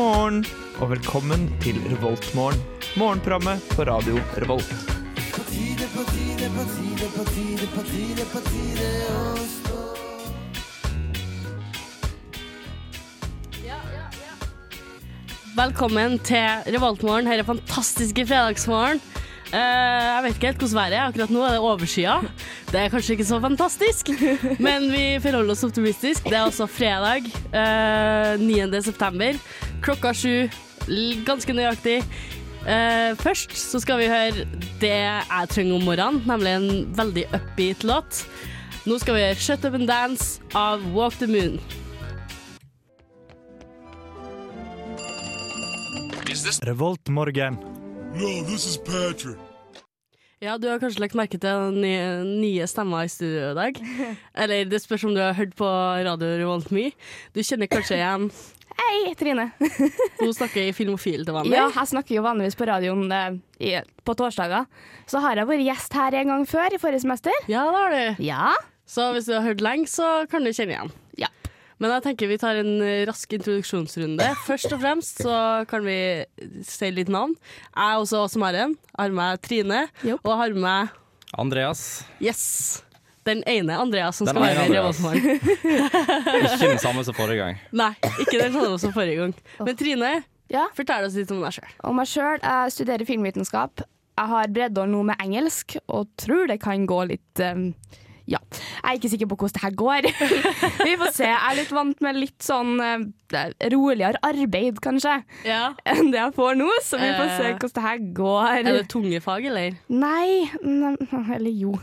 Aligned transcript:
morgen, 0.00 0.44
og 0.80 0.94
velkommen 0.94 1.42
til 1.60 1.76
Revoltmorgen. 1.90 2.60
Morgenprogrammet 2.96 3.60
på 3.74 3.84
radio 3.84 4.16
Revolt. 4.40 4.70
Velkommen 15.58 16.18
til 16.24 16.72
Revoltmorgen, 16.72 17.28
denne 17.28 17.44
fantastiske 17.44 18.24
fredagsmorgen. 18.30 19.02
Uh, 19.50 19.58
jeg 19.58 20.20
vet 20.24 20.36
ikke 20.36 20.46
helt 20.46 20.60
hvordan 20.62 20.78
været 20.78 20.94
er. 20.94 21.06
Akkurat 21.10 21.32
nå 21.34 21.40
er 21.44 21.56
det 21.56 21.62
overskya. 21.66 22.20
Det 22.70 22.78
er 22.78 22.92
kanskje 22.92 23.16
ikke 23.16 23.26
så 23.26 23.40
fantastisk, 23.42 24.12
men 24.62 24.86
vi 24.92 25.04
forholder 25.20 25.56
oss 25.56 25.66
optimistisk. 25.66 26.28
Det 26.30 26.38
er 26.38 26.46
også 26.46 26.70
fredag 26.70 27.26
uh, 27.50 28.38
9. 28.40 28.62
september. 28.86 29.40
Klokka 29.80 30.12
sju, 30.12 30.48
ganske 31.24 31.54
nøyaktig. 31.56 32.00
Uh, 32.60 33.16
først 33.16 33.54
så 33.56 33.80
skal 33.80 34.02
vi 34.02 34.08
høre 34.12 34.44
det 34.82 34.92
jeg 34.92 35.48
trenger 35.48 35.78
om 35.78 35.86
morgenen, 35.88 36.20
nemlig 36.28 36.52
en 36.52 36.96
veldig 36.98 37.24
upbeat 37.32 37.84
låt. 37.88 38.24
Nå 38.84 38.98
skal 39.00 39.16
vi 39.16 39.22
høre 39.24 39.40
Shut 39.40 39.64
Up 39.64 39.78
and 39.78 39.88
Dance 39.88 40.42
av 40.56 40.84
Walk 40.92 41.16
the 41.20 41.28
Moon. 41.28 41.60
Revoltmorgen. 46.68 47.56
No, 48.14 48.44
this 48.44 48.66
is 48.66 48.76
Patrick. 48.76 49.38
Ja, 50.40 50.54
du 50.56 50.70
har 50.70 50.78
kanskje 50.80 51.02
lagt 51.02 51.16
merke 51.18 51.36
til 51.36 51.48
den 51.48 51.82
nye, 51.82 52.04
nye 52.24 52.68
stemma 52.68 53.02
i 53.04 53.10
studio 53.12 53.50
i 53.50 53.56
dag. 53.58 53.80
Eller 54.40 54.64
det 54.64 54.80
spørs 54.80 55.04
om 55.04 55.12
du 55.12 55.20
har 55.20 55.36
hørt 55.36 55.52
på 55.56 55.68
Radio 56.06 56.30
Revolt 56.40 56.70
mye. 56.72 56.94
Du 57.36 57.42
kjenner 57.44 57.68
kanskje 57.68 57.98
igjen 57.98 58.30
Hei, 58.80 59.12
Trine. 59.18 59.50
Hun 60.20 60.32
snakker 60.34 60.70
i 60.70 60.72
Filmofil 60.74 61.24
til 61.26 61.34
vanlig. 61.36 61.52
Ja, 61.58 61.66
jeg 61.74 61.90
snakker 61.92 62.16
jo 62.16 62.24
vanligvis 62.24 62.56
på 62.56 62.66
radioen 62.70 63.10
eh, 63.12 63.82
på 64.06 64.14
torsdager. 64.16 64.64
Så 65.10 65.20
har 65.24 65.36
jeg 65.40 65.48
vært 65.50 65.66
gjest 65.66 65.96
her 65.98 66.16
en 66.22 66.32
gang 66.32 66.46
før, 66.48 66.72
i 66.74 66.80
forrige 66.80 67.04
semester. 67.04 67.34
Ja, 67.50 67.66
det 67.68 67.76
har 67.76 67.94
du. 67.94 68.24
Ja. 68.24 68.50
Så 68.88 69.10
hvis 69.14 69.28
du 69.28 69.36
har 69.36 69.44
hørt 69.44 69.62
lenge, 69.64 69.90
så 69.90 70.24
kan 70.30 70.46
du 70.46 70.52
kjenne 70.56 70.74
igjen. 70.74 70.92
Ja. 71.20 71.28
Men 71.80 71.94
jeg 71.94 72.04
tenker 72.08 72.28
vi 72.30 72.40
tar 72.40 72.58
en 72.60 72.72
eh, 72.84 73.04
rask 73.08 73.36
introduksjonsrunde. 73.36 74.26
Først 74.48 74.72
og 74.72 74.82
fremst 74.82 75.22
så 75.26 75.36
kan 75.70 75.84
vi 75.86 75.98
si 76.66 76.90
litt 76.94 77.12
navn. 77.12 77.36
Jeg 77.74 77.84
er 77.86 78.02
også 78.02 78.24
Åse 78.26 78.40
Maren. 78.42 78.78
Har 78.96 79.16
med 79.16 79.44
Trine. 79.44 79.86
Jo. 80.06 80.18
Og 80.24 80.36
har 80.40 80.56
med 80.56 80.96
Andreas. 81.40 82.04
Yes! 82.20 82.80
Den 83.28 83.42
ene 83.48 83.76
Andreas 83.76 84.16
som 84.16 84.26
Den 84.26 84.34
skal 84.34 84.46
være 84.46 84.64
med 84.64 84.70
i 84.70 84.78
Revoltmorgen. 84.78 85.40
Ikke 86.40 86.70
den 86.70 86.80
samme 86.80 87.04
som 87.04 87.16
forrige 87.16 87.40
gang. 87.42 87.58
Nei, 87.76 87.92
ikke 88.22 88.38
den 88.40 88.54
samme 88.54 88.78
som 88.80 88.94
forrige 88.96 89.20
gang. 89.20 89.34
Men 89.60 89.76
Trine, 89.76 90.12
ja. 90.52 90.66
fortell 90.76 91.04
oss 91.08 91.18
litt 91.20 91.32
om 91.34 91.42
deg 91.44 91.58
sjøl. 91.58 91.74
Om 91.90 92.00
meg 92.00 92.08
sjøl, 92.10 92.40
jeg 92.40 92.76
studerer 92.76 93.08
filmvitenskap. 93.08 93.84
Jeg 94.20 94.32
har 94.32 94.54
breddeår 94.56 94.88
nå 94.90 95.02
med 95.12 95.20
engelsk, 95.22 95.76
og 95.92 96.08
tror 96.20 96.48
det 96.50 96.58
kan 96.64 96.88
gå 96.88 97.02
litt 97.12 97.44
eh, 97.44 97.68
ja. 98.30 98.38
Jeg 98.54 98.86
er 98.86 98.98
ikke 99.00 99.10
sikker 99.12 99.28
på 99.30 99.36
hvordan 99.40 99.56
det 99.56 99.62
her 99.64 99.74
går. 99.80 100.06
Vi 100.86 100.92
får 101.00 101.12
se. 101.16 101.26
Jeg 101.26 101.38
er 101.50 101.56
litt 101.58 101.72
vant 101.74 102.00
med 102.06 102.18
litt 102.18 102.46
sånn 102.46 102.72
eh, 102.84 103.02
roligere 103.74 104.20
arbeid, 104.26 104.78
kanskje, 104.84 105.16
Ja. 105.46 105.72
enn 105.84 106.10
det 106.14 106.20
jeg 106.20 106.34
får 106.38 106.56
nå, 106.58 106.68
så 106.86 106.98
vi 107.02 107.10
får 107.14 107.28
se 107.36 107.48
Eh, 107.50 107.56
hvordan 107.58 107.74
det 107.76 107.84
her 107.86 108.00
går. 108.20 108.48
Er 108.60 108.68
det 108.70 108.88
tunge 108.92 109.20
fag, 109.24 109.46
eller? 109.50 109.76
Nei, 109.90 110.46
ne- 110.62 110.94
eller 111.36 111.50
jo. 111.50 111.74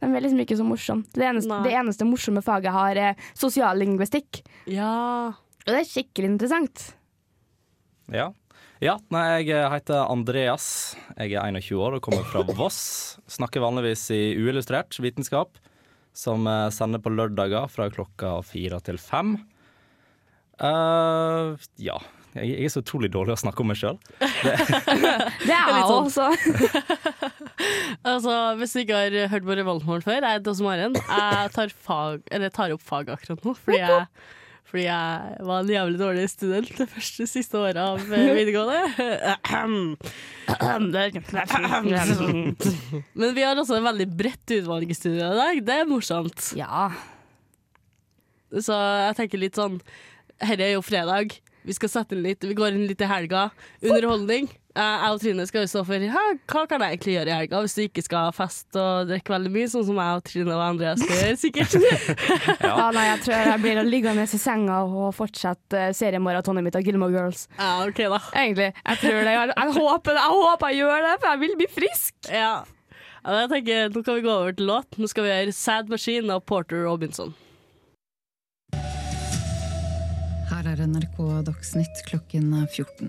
Det 0.00 0.08
er 0.08 0.24
liksom 0.24 0.42
ikke 0.46 0.58
så 0.58 0.66
morsomt. 0.66 1.10
Det 1.14 1.26
eneste, 1.26 1.60
det 1.66 1.74
eneste 1.78 2.06
morsomme 2.08 2.42
faget 2.46 2.70
jeg 2.70 2.76
har, 2.78 3.02
er 3.10 3.28
sosiallingvistikk. 3.38 4.42
Ja. 4.70 5.32
Og 5.66 5.70
det 5.74 5.80
er 5.82 5.88
skikkelig 5.90 6.30
interessant. 6.36 6.92
Ja. 8.12 8.28
ja. 8.82 8.96
Nei, 9.10 9.24
jeg 9.48 9.70
heter 9.72 10.04
Andreas. 10.12 10.66
Jeg 11.18 11.34
er 11.34 11.46
21 11.50 11.80
år 11.82 11.96
og 11.98 12.04
kommer 12.06 12.26
fra 12.30 12.44
Voss. 12.58 13.16
Snakker 13.30 13.64
vanligvis 13.64 14.04
i 14.14 14.20
uillustrert 14.38 14.94
vitenskap, 15.02 15.58
som 16.16 16.46
eh, 16.48 16.68
sender 16.74 17.02
på 17.02 17.12
lørdager 17.12 17.68
fra 17.72 17.90
klokka 17.92 18.38
fire 18.46 18.80
til 18.84 19.00
fem. 19.00 19.36
Uh, 20.56 21.56
ja. 21.76 21.98
Jeg 22.36 22.50
jeg 22.52 22.68
er 22.68 22.72
så 22.72 22.82
utrolig 22.82 23.08
dårlig 23.12 23.32
å 23.32 23.40
snakke 23.40 23.62
om 23.62 23.70
meg 23.70 23.78
sjøl. 23.80 23.96
Det 24.20 25.52
er 25.52 25.70
jeg 25.70 25.76
litt 25.76 25.92
sånn. 25.92 26.08
også. 26.08 26.26
Altså, 28.06 28.32
hvis 28.60 28.74
du 28.74 28.82
ikke 28.82 28.98
har 28.98 29.14
hørt 29.32 29.46
på 29.46 29.54
Revoltmorgen 29.56 30.04
før, 30.04 30.20
jeg 30.20 30.38
heter 30.38 30.52
også 30.52 30.66
Maren. 30.66 30.94
Jeg 30.94 31.52
tar, 31.54 31.72
fag, 31.86 32.20
eller 32.30 32.52
tar 32.54 32.74
opp 32.74 32.84
fag 32.84 33.08
akkurat 33.14 33.40
nå, 33.42 33.54
fordi 33.56 33.80
jeg, 33.80 34.04
fordi 34.66 34.84
jeg 34.88 35.44
var 35.46 35.62
en 35.62 35.70
jævlig 35.70 35.98
dårlig 36.00 36.24
student 36.32 36.70
det 36.80 36.86
første 36.90 37.26
siste 37.30 37.58
året 37.60 37.78
av 37.78 38.00
eh, 38.02 38.32
videregående. 38.38 38.82
Men 43.14 43.36
vi 43.36 43.44
har 43.46 43.58
også 43.62 43.78
en 43.78 43.86
veldig 43.86 44.08
bredt 44.18 44.56
utvalg 44.58 44.90
i 44.90 44.98
studiet 44.98 45.22
i 45.22 45.38
dag. 45.40 45.62
Det 45.68 45.76
er 45.80 45.88
morsomt. 45.90 46.50
Ja. 46.58 46.88
Så 48.50 48.74
jeg 48.74 49.16
tenker 49.18 49.42
litt 49.42 49.58
sånn 49.58 49.80
Dette 50.36 50.62
er 50.66 50.74
jo 50.76 50.84
fredag. 50.84 51.34
Vi 51.66 51.74
skal 51.74 51.90
sette 51.90 52.14
inn 52.14 52.22
litt 52.26 52.44
Vi 52.46 52.54
går 52.56 52.74
inn 52.74 52.86
litt 52.90 53.02
i 53.02 53.10
helga. 53.10 53.48
Underholdning. 53.82 54.50
Eh, 54.76 55.04
Jeg 55.06 55.12
og 55.14 55.20
Trine 55.22 55.44
skal 55.48 55.64
jo 55.64 55.68
stå 55.70 55.82
for 55.88 56.02
«Hæ, 56.12 56.22
hva 56.52 56.62
kan 56.68 56.82
jeg 56.84 56.96
egentlig 56.96 57.14
gjøre 57.14 57.30
i 57.30 57.36
helga 57.38 57.60
hvis 57.64 57.76
du 57.78 57.82
ikke 57.86 58.02
skal 58.04 58.34
feste 58.36 58.82
og 58.82 59.08
drikke 59.08 59.32
veldig 59.32 59.52
mye, 59.54 59.70
sånn 59.72 59.86
som 59.88 60.00
jeg 60.02 60.18
og 60.18 60.26
Trine 60.28 60.52
og 60.52 60.64
Andreas 60.66 61.00
skal 61.00 61.22
gjøre, 61.22 61.38
sikkert. 61.40 61.76
ja, 62.68 62.90
nei, 62.92 63.06
jeg 63.06 63.22
tror 63.24 63.40
jeg 63.40 63.62
blir 63.64 63.80
liggende 63.88 64.26
i 64.28 64.42
senga 64.42 64.82
og 64.84 65.08
fortsette 65.16 65.80
eh, 65.80 65.94
seriemaratonet 65.96 66.66
mitt 66.66 66.76
av 66.76 66.84
Gilmore 66.84 67.16
Girls. 67.16 67.46
ja, 67.56 67.72
OK, 67.86 68.04
da. 68.12 68.20
Egentlig. 68.36 68.70
Jeg 68.76 69.02
tror 69.06 69.18
det. 69.22 69.34
Jeg, 69.38 69.52
jeg, 69.56 69.74
håper, 69.80 70.20
jeg 70.20 70.40
håper 70.44 70.74
jeg 70.74 70.82
gjør 70.82 71.08
det, 71.08 71.16
for 71.22 71.32
jeg 71.32 71.44
vil 71.46 71.58
bli 71.62 71.72
frisk. 71.80 72.14
Ja. 72.28 72.54
ja 73.24 73.40
jeg 73.40 73.52
tenker, 73.56 73.90
Nå 73.96 74.04
kan 74.04 74.20
vi 74.20 74.26
gå 74.28 74.34
over 74.34 74.56
til 74.60 74.68
låt. 74.74 75.00
Nå 75.00 75.08
skal 75.08 75.24
vi 75.24 75.32
gjøre 75.32 75.56
Sad 75.56 75.92
Machine 75.92 76.36
av 76.36 76.44
Porter 76.44 76.84
Robinson. 76.84 77.32
Her 80.52 80.68
er 80.68 80.84
NRK 80.84 81.22
Dagsnytt 81.48 82.04
klokken 82.10 82.52
14. 82.68 83.08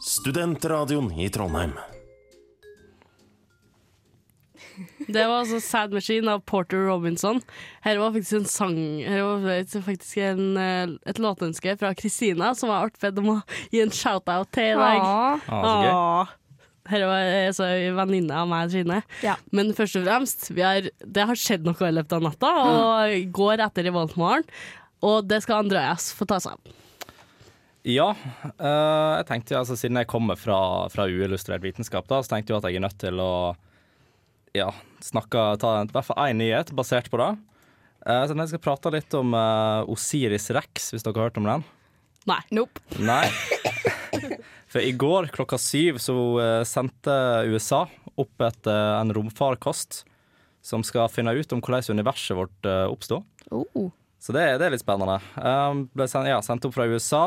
studentradioen 0.00 1.12
i 1.20 1.28
Trondheim. 1.32 1.72
Det 5.08 5.24
var 5.26 5.42
altså 5.42 5.58
Sad 5.60 5.92
Machine 5.92 6.32
av 6.32 6.40
Porter 6.48 6.86
Robinson. 6.88 7.40
Her 7.84 7.98
var 8.00 8.14
faktisk 8.14 8.38
en 8.38 8.48
sang 8.48 8.78
Her 9.04 9.22
var 9.26 9.82
faktisk 9.84 10.20
en, 10.24 10.56
eh, 10.56 10.94
et 11.10 11.20
låtønske 11.20 11.76
fra 11.80 11.92
Kristina, 11.94 12.54
som 12.56 12.70
har 12.70 12.88
vært 12.88 13.00
bedt 13.02 13.18
om 13.20 13.32
å 13.34 13.38
gi 13.72 13.82
en 13.82 13.92
shout-out 13.92 14.52
til 14.52 14.72
i 14.72 14.80
dag. 14.80 15.00
Åh. 15.04 15.48
Gøy. 15.50 16.36
Her 16.90 17.06
var 17.06 17.28
altså, 17.46 17.68
en 17.68 17.98
venninne 17.98 18.34
av 18.34 18.48
meg 18.48 18.66
og 18.66 18.72
Trine. 18.74 19.02
Ja. 19.22 19.36
Men 19.52 19.74
først 19.76 20.00
og 20.00 20.06
fremst, 20.06 20.48
vi 20.50 20.64
har, 20.64 20.88
det 21.04 21.26
har 21.28 21.38
skjedd 21.38 21.66
noe 21.68 21.76
i 21.76 21.94
løpet 21.94 22.16
av 22.16 22.24
natta, 22.24 22.50
og 22.50 23.32
går 23.36 23.66
etter 23.66 23.84
i 23.84 23.90
Revoltmorgen. 23.90 24.46
Og 25.06 25.28
det 25.28 25.42
skal 25.44 25.64
Andreas 25.64 26.10
få 26.16 26.26
ta 26.28 26.40
seg 26.42 26.56
av. 26.56 26.78
Ja, 27.86 28.10
eh, 28.44 29.10
jeg 29.20 29.26
tenkte 29.30 29.56
altså 29.56 29.76
siden 29.78 29.96
jeg 29.96 30.08
kommer 30.10 30.36
fra, 30.36 30.58
fra 30.92 31.06
uillustrert 31.08 31.64
vitenskap, 31.64 32.04
da, 32.10 32.20
så 32.20 32.34
tenkte 32.34 32.52
jeg 32.52 32.60
at 32.60 32.68
jeg 32.68 32.80
er 32.80 32.84
nødt 32.84 32.98
til 33.00 33.22
å 33.24 33.32
ja, 34.56 34.68
snakke, 35.04 35.44
ta 35.62 35.78
i 35.80 35.92
hvert 35.94 36.08
fall 36.08 36.20
én 36.26 36.40
nyhet 36.42 36.74
basert 36.76 37.08
på 37.12 37.20
det. 37.22 37.30
Eh, 38.04 38.24
så 38.28 38.36
jeg 38.36 38.52
skal 38.52 38.64
prate 38.66 38.92
litt 38.92 39.16
om 39.16 39.32
eh, 39.36 39.92
Osiris 39.92 40.50
Rex, 40.52 40.90
hvis 40.92 41.06
dere 41.06 41.16
har 41.22 41.30
hørt 41.30 41.40
om 41.40 41.48
den. 41.48 41.64
Nei. 42.28 42.40
Nope. 42.52 42.84
Nei. 43.00 43.24
For 44.70 44.84
i 44.84 44.92
går 44.92 45.30
klokka 45.32 45.56
syv 45.58 45.96
så 45.98 46.14
sendte 46.68 47.14
USA 47.50 47.86
opp 48.20 48.44
et, 48.44 48.68
en 48.70 49.10
romfarkost 49.16 50.04
som 50.62 50.84
skal 50.86 51.08
finne 51.10 51.32
ut 51.34 51.54
om 51.56 51.62
hvordan 51.64 51.96
universet 51.96 52.36
vårt 52.38 52.68
oppstod. 52.68 53.24
Oh. 53.50 53.88
Så 54.22 54.36
det, 54.36 54.44
det 54.60 54.68
er 54.68 54.76
litt 54.76 54.84
spennende. 54.84 55.16
Um, 55.40 55.88
ble 55.96 56.06
sendt, 56.12 56.30
ja, 56.30 56.38
sendt 56.44 56.68
opp 56.68 56.76
fra 56.76 56.86
USA 56.86 57.22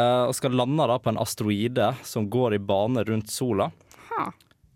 og 0.00 0.32
skal 0.36 0.54
lande 0.56 0.86
da 0.88 0.94
på 1.02 1.10
en 1.12 1.18
asteroide 1.20 1.90
som 2.06 2.30
går 2.32 2.54
i 2.56 2.62
bane 2.64 3.02
rundt 3.04 3.28
sola. 3.30 3.66
Ha. 4.12 4.24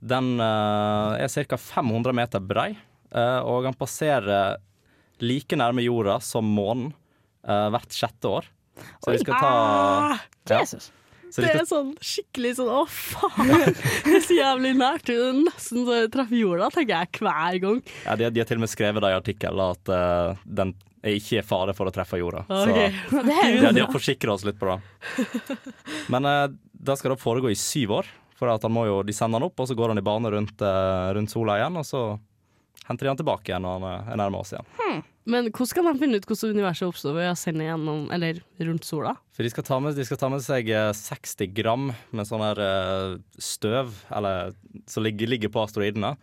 Den 0.06 0.34
eh, 0.40 1.24
er 1.24 1.30
ca. 1.32 1.56
500 1.56 2.12
meter 2.12 2.42
brei, 2.44 2.74
eh, 3.10 3.38
og 3.40 3.64
han 3.64 3.76
passerer 3.78 4.58
like 5.24 5.56
nærme 5.56 5.80
jorda 5.86 6.18
som 6.20 6.44
månen 6.52 6.90
eh, 7.46 7.68
hvert 7.72 7.96
sjette 7.96 8.28
år. 8.28 8.50
Så 9.00 9.14
vi 9.14 9.22
skal 9.22 9.40
ta 9.40 9.52
Ah, 9.56 10.18
ja. 10.50 10.60
Jesus. 10.60 10.90
Så 11.34 11.42
Det 11.42 11.52
er 11.52 11.64
sånn 11.68 11.92
skikkelig 12.04 12.52
sånn 12.58 12.70
å 12.70 12.82
faen, 12.90 13.52
det 14.06 14.16
er 14.18 14.24
så 14.24 14.36
jævlig 14.36 14.72
nært. 14.78 15.06
Det 15.08 15.16
er 15.18 15.38
nesten 15.40 15.86
så 15.86 15.96
jeg 16.00 16.10
treffer 16.14 16.38
jorda, 16.40 16.68
tenker 16.74 16.94
jeg 16.94 17.22
hver 17.26 17.58
gang. 17.64 17.80
ja, 18.06 18.16
de, 18.20 18.28
de 18.30 18.42
har 18.42 18.50
til 18.50 18.60
og 18.60 18.64
med 18.66 18.72
skrevet 18.72 19.02
det 19.04 19.10
i 19.12 19.18
artikkelen 19.20 19.64
at 19.66 19.92
uh, 19.92 20.44
den 20.46 20.74
er 21.06 21.16
ikke 21.18 21.40
i 21.40 21.46
fare 21.46 21.74
for 21.76 21.90
å 21.90 21.94
treffe 21.94 22.18
jorda. 22.20 22.44
Ok. 22.50 23.00
Så 23.10 23.24
Det 23.26 23.40
ja, 23.56 23.72
de 23.72 23.82
har 23.84 23.92
forsikra 23.92 24.34
oss 24.34 24.46
litt 24.46 24.58
på 24.60 24.70
det. 24.70 24.78
Men 26.12 26.26
uh, 26.26 26.46
det 26.72 26.96
skal 27.00 27.14
da 27.14 27.18
foregå 27.20 27.50
i 27.52 27.58
syv 27.58 27.98
år. 28.00 28.14
For 28.36 28.50
at 28.52 28.66
han 28.66 28.74
må 28.74 28.82
jo, 28.84 28.96
De 29.06 29.14
sender 29.16 29.40
han 29.40 29.46
opp, 29.48 29.60
og 29.62 29.68
så 29.70 29.74
går 29.78 29.94
han 29.94 30.00
i 30.00 30.04
bane 30.04 30.28
rundt, 30.34 30.60
uh, 30.60 31.08
rundt 31.16 31.32
sola 31.32 31.56
igjen. 31.60 31.78
Og 31.80 31.86
så 31.88 32.02
henter 32.86 33.06
de 33.06 33.12
han 33.14 33.20
tilbake 33.22 33.50
igjen 33.52 33.64
når 33.64 33.78
han 33.78 34.10
er 34.12 34.18
nærme 34.20 34.42
oss 34.42 34.52
igjen. 34.52 34.66
Men 35.26 35.48
hvordan 35.50 35.74
kan 35.74 35.88
de 35.88 35.98
finne 35.98 36.18
ut 36.20 36.26
hvordan 36.28 36.54
universet 36.54 36.86
oppstår 36.86 37.16
ved 37.16 37.28
å 37.32 37.38
sende 37.38 37.66
gjennom, 37.66 38.04
eller 38.14 38.38
rundt 38.62 38.86
sola? 38.86 39.16
For 39.34 39.42
de 39.42 39.50
skal 39.50 39.66
ta 39.66 39.78
med, 39.82 39.96
de 39.98 40.04
skal 40.06 40.20
ta 40.20 40.30
med 40.30 40.44
seg 40.44 40.70
eh, 40.70 40.90
60 40.94 41.50
gram 41.56 41.88
med 42.14 42.28
sånn 42.28 42.44
her 42.44 42.60
eh, 42.62 43.16
støv 43.42 43.90
eller, 44.14 44.54
som 44.86 45.02
ligger, 45.02 45.32
ligger 45.34 45.50
på 45.50 45.64
asteroidene. 45.66 46.14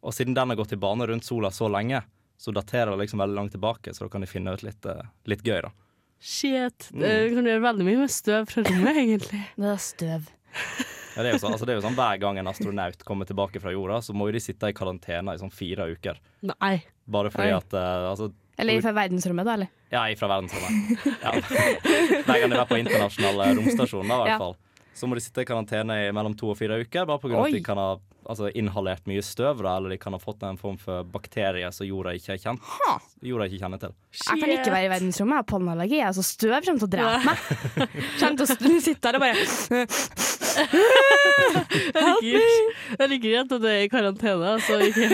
Og 0.00 0.16
siden 0.16 0.36
den 0.36 0.54
har 0.54 0.60
gått 0.60 0.72
i 0.72 0.80
bane 0.80 1.10
rundt 1.10 1.28
sola 1.28 1.52
så 1.52 1.68
lenge, 1.68 2.00
så 2.40 2.54
daterer 2.56 2.94
det 2.94 3.02
liksom 3.02 3.20
veldig 3.20 3.36
langt 3.36 3.52
tilbake. 3.52 3.92
Så 3.92 4.06
da 4.06 4.12
kan 4.14 4.24
de 4.24 4.30
finne 4.30 4.56
ut 4.56 4.64
litt, 4.64 4.88
eh, 4.88 5.04
litt 5.28 5.44
gøy, 5.44 5.60
da. 5.68 5.74
Shit. 6.18 6.88
Det 6.90 7.16
kan 7.34 7.46
gjøre 7.46 7.66
veldig 7.68 7.84
mye 7.86 8.04
med 8.06 8.14
støv 8.16 8.48
fra 8.50 8.64
rommet, 8.64 9.02
egentlig. 9.04 9.44
Det 9.60 9.74
er 9.74 9.82
støv. 9.82 10.32
Ja, 11.18 11.24
det, 11.26 11.32
er 11.32 11.34
jo 11.34 11.40
sånn, 11.42 11.54
altså, 11.56 11.66
det 11.66 11.72
er 11.74 11.80
jo 11.80 11.82
sånn 11.82 11.96
Hver 11.98 12.18
gang 12.22 12.36
en 12.38 12.46
astronaut 12.46 13.00
kommer 13.02 13.26
tilbake 13.26 13.58
fra 13.58 13.72
jorda, 13.74 13.96
så 14.06 14.14
må 14.14 14.28
jo 14.28 14.36
de 14.36 14.42
sitte 14.44 14.70
i 14.70 14.76
karantene 14.76 15.34
i 15.34 15.40
sånn 15.40 15.50
fire 15.50 15.88
uker. 15.90 16.20
Nei. 16.46 16.76
Bare 17.10 17.32
fordi 17.34 17.50
Nei. 17.50 17.56
at 17.58 17.74
eh, 17.74 18.04
altså, 18.12 18.28
Eller 18.62 18.78
fra 18.84 18.92
verdensrommet, 18.94 19.48
da, 19.48 19.56
eller? 19.58 19.72
Ja, 19.90 20.04
fra 20.20 20.30
verdensrommet. 20.30 21.10
Ja. 21.24 21.34
Hver 22.22 22.38
gang 22.44 22.54
de 22.54 22.60
er 22.62 22.70
på 22.70 22.78
internasjonal 22.78 23.42
romstasjon, 23.58 24.06
da, 24.06 24.14
i 24.14 24.22
hvert 24.22 24.34
Ja. 24.36 24.38
fall. 24.46 24.56
Så 24.98 25.06
må 25.06 25.14
de 25.14 25.22
sitte 25.22 25.42
i 25.44 25.46
karantene 25.46 25.94
i 26.08 26.14
mellom 26.14 26.32
to 26.38 26.48
og 26.50 26.56
fire 26.58 26.74
uker, 26.82 27.04
bare 27.06 27.20
pga. 27.22 27.38
at 27.44 27.52
de 27.54 27.60
kan 27.62 27.78
ha 27.78 27.90
altså, 28.26 28.48
inhalert 28.58 29.06
mye 29.06 29.22
støv, 29.22 29.60
da, 29.62 29.76
eller 29.78 29.94
de 29.94 29.98
kan 30.02 30.14
ha 30.14 30.18
fått 30.18 30.42
en 30.42 30.58
form 30.58 30.74
for 30.78 31.06
bakterie 31.06 31.70
som 31.74 31.86
jorda 31.86 32.16
ikke, 32.18 32.34
er 32.34 32.42
kjent, 32.42 32.72
jorda 33.22 33.46
ikke 33.46 33.60
kjenner 33.62 33.82
til. 33.84 33.94
Jeg 34.18 34.42
kan 34.42 34.54
ikke 34.56 34.74
være 34.74 34.88
i 34.88 34.92
verdensrommet, 34.94 35.36
jeg 35.38 35.44
har 35.44 35.48
pollenallergi. 35.52 36.00
Altså, 36.02 36.26
støv 36.26 36.58
kommer 36.66 36.82
til 36.82 36.88
å 36.88 36.92
drepe 36.96 37.22
meg. 37.30 37.94
Kommer 38.18 38.42
til 38.42 38.74
å 38.74 38.82
sitte 38.88 39.06
der 39.06 39.20
og 39.20 39.26
bare 39.28 40.37
Jeg 41.68 42.18
liker, 42.22 42.52
jeg 42.98 43.10
liker 43.12 43.40
at 43.42 43.54
det 43.62 43.72
er 43.72 43.84
i 43.84 43.90
karantene, 43.92 44.54
så 44.66 44.78
ikke, 44.88 45.08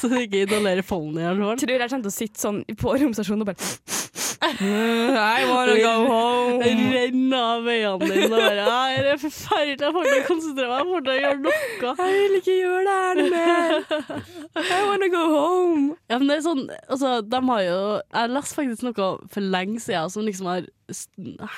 så 0.00 0.12
ikke 0.22 0.44
inhalerer 0.46 0.86
pollen 0.86 1.18
i 1.20 1.26
alkohol. 1.30 1.58
Tror 1.60 1.74
jeg 1.76 1.90
kommer 1.90 2.06
til 2.08 2.12
å 2.12 2.18
sitte 2.18 2.42
sånn 2.42 2.62
på 2.80 2.96
romstasjonen 2.96 3.44
og 3.44 3.52
bare 3.52 4.08
I 4.60 5.44
wanna 5.50 5.74
go 5.76 6.06
home. 6.08 6.62
Renne 6.64 7.36
av 7.36 7.66
øynene 7.68 8.06
dine 8.08 8.24
og 8.24 8.30
bare 8.32 8.94
Det 8.96 9.10
er 9.12 9.18
forferdelig, 9.20 9.84
jeg 9.84 9.92
får 9.96 10.08
ikke 10.08 10.28
konsentrere 10.30 10.68
meg, 10.70 10.78
jeg 10.80 10.86
får 10.88 11.00
ikke 11.02 11.16
gjøre 11.20 11.42
noe. 11.44 11.58
Jeg 11.98 12.14
vil 12.16 12.38
ikke 12.38 12.56
gjøre 12.56 12.84
det 12.86 12.94
her 13.00 13.20
noe 13.20 13.30
mer. 13.34 13.74
I 14.78 14.80
wanna 14.88 15.10
go 15.12 15.24
home. 15.34 15.84
Ja, 16.08 16.18
men 16.18 16.30
det 16.30 16.38
er 16.38 16.46
sånn, 16.46 16.64
altså, 16.88 17.12
de 17.20 17.42
har 17.50 17.66
jo 17.66 17.80
Jeg 18.00 18.32
leste 18.32 18.60
faktisk 18.62 18.86
noe 18.88 19.10
for 19.34 19.50
lenge 19.56 19.84
siden 19.84 20.14
som 20.16 20.24
liksom 20.24 20.50
har 20.54 20.70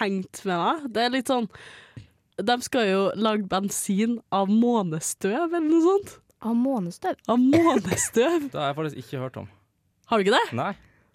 hengt 0.01 0.43
med 0.49 0.59
meg. 0.65 0.91
Det 0.93 1.07
er 1.07 1.15
litt 1.15 1.31
sånn 1.31 1.49
De 2.41 2.57
skal 2.65 2.87
jo 2.89 3.03
lage 3.21 3.45
bensin 3.51 4.17
av 4.33 4.49
månestøv, 4.49 5.51
eller 5.53 5.67
noe 5.67 5.83
sånt. 5.85 6.15
Av 6.43 6.57
månestøv. 6.59 7.19
Av 7.31 7.39
månestøv. 7.39 8.49
Det 8.53 8.59
har 8.59 8.71
jeg 8.73 8.79
faktisk 8.81 9.03
ikke 9.05 9.21
hørt 9.27 9.37
om. 9.43 9.51
Har 10.11 10.19
du 10.19 10.25
ikke 10.27 10.39
det? 10.39 10.57
Nei, 10.59 10.73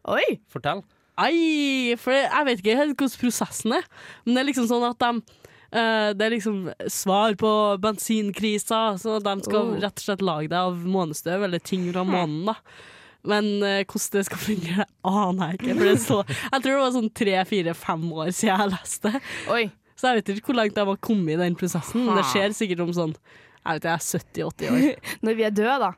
Oi. 0.07 0.23
fortell. 0.53 0.83
Nei 1.17 1.95
for 1.97 2.13
jeg 2.13 2.45
vet 2.45 2.59
ikke 2.61 2.77
helt 2.77 2.93
hvordan 2.99 3.19
prosessen 3.23 3.73
er, 3.79 3.85
men 4.23 4.37
det 4.37 4.41
er 4.43 4.49
liksom 4.51 4.69
sånn 4.69 4.87
at 4.91 5.01
de 5.03 5.43
Uh, 5.67 6.13
det 6.15 6.23
er 6.23 6.31
liksom 6.31 6.69
svar 6.87 7.33
på 7.35 7.49
bensinkrisa, 7.83 8.77
så 9.01 9.17
de 9.19 9.33
skal 9.43 9.65
Oh. 9.73 9.79
rett 9.83 9.99
og 9.99 10.03
slett 10.05 10.21
lage 10.23 10.47
det 10.47 10.55
av 10.55 10.77
månestøv, 10.87 11.43
eller 11.43 11.59
ting 11.59 11.89
fra 11.91 12.05
månen, 12.07 12.45
da. 12.47 12.53
Men 13.27 13.49
uh, 13.59 13.81
hvordan 13.83 14.13
det 14.15 14.23
skal 14.29 14.39
fungere, 14.39 14.85
aner 15.03 15.51
jeg 15.51 15.59
ikke. 15.59 15.75
For 15.75 15.89
det 15.89 15.97
så, 16.05 16.19
jeg 16.53 16.61
tror 16.63 16.71
det 16.71 16.79
var 16.85 16.93
sånn 16.95 17.11
tre-fire-fem 17.19 18.05
år 18.15 18.31
siden 18.31 18.53
jeg 18.63 18.71
leste. 18.77 19.11
Oi. 19.51 19.65
Så 19.97 20.11
jeg 20.11 20.19
vet 20.19 20.33
ikke 20.35 20.51
hvor 20.51 20.59
langt 20.59 20.77
jeg 20.77 20.85
har 20.87 20.99
kommet 21.01 21.33
i 21.35 21.39
den 21.41 21.57
prosessen. 21.57 22.05
Men 22.05 22.19
det 22.19 22.27
skjer 22.31 22.53
sikkert 22.55 22.83
om 22.85 22.93
sånn 22.95 23.15
jeg 23.67 23.81
vet 23.81 23.83
ikke, 23.83 23.91
jeg 23.91 23.97
er 23.97 24.67
70-80 24.69 24.69
år. 24.71 24.99
Når 25.27 25.35
vi 25.35 25.43
er 25.43 25.55
døde, 25.55 25.79
da. 25.81 25.89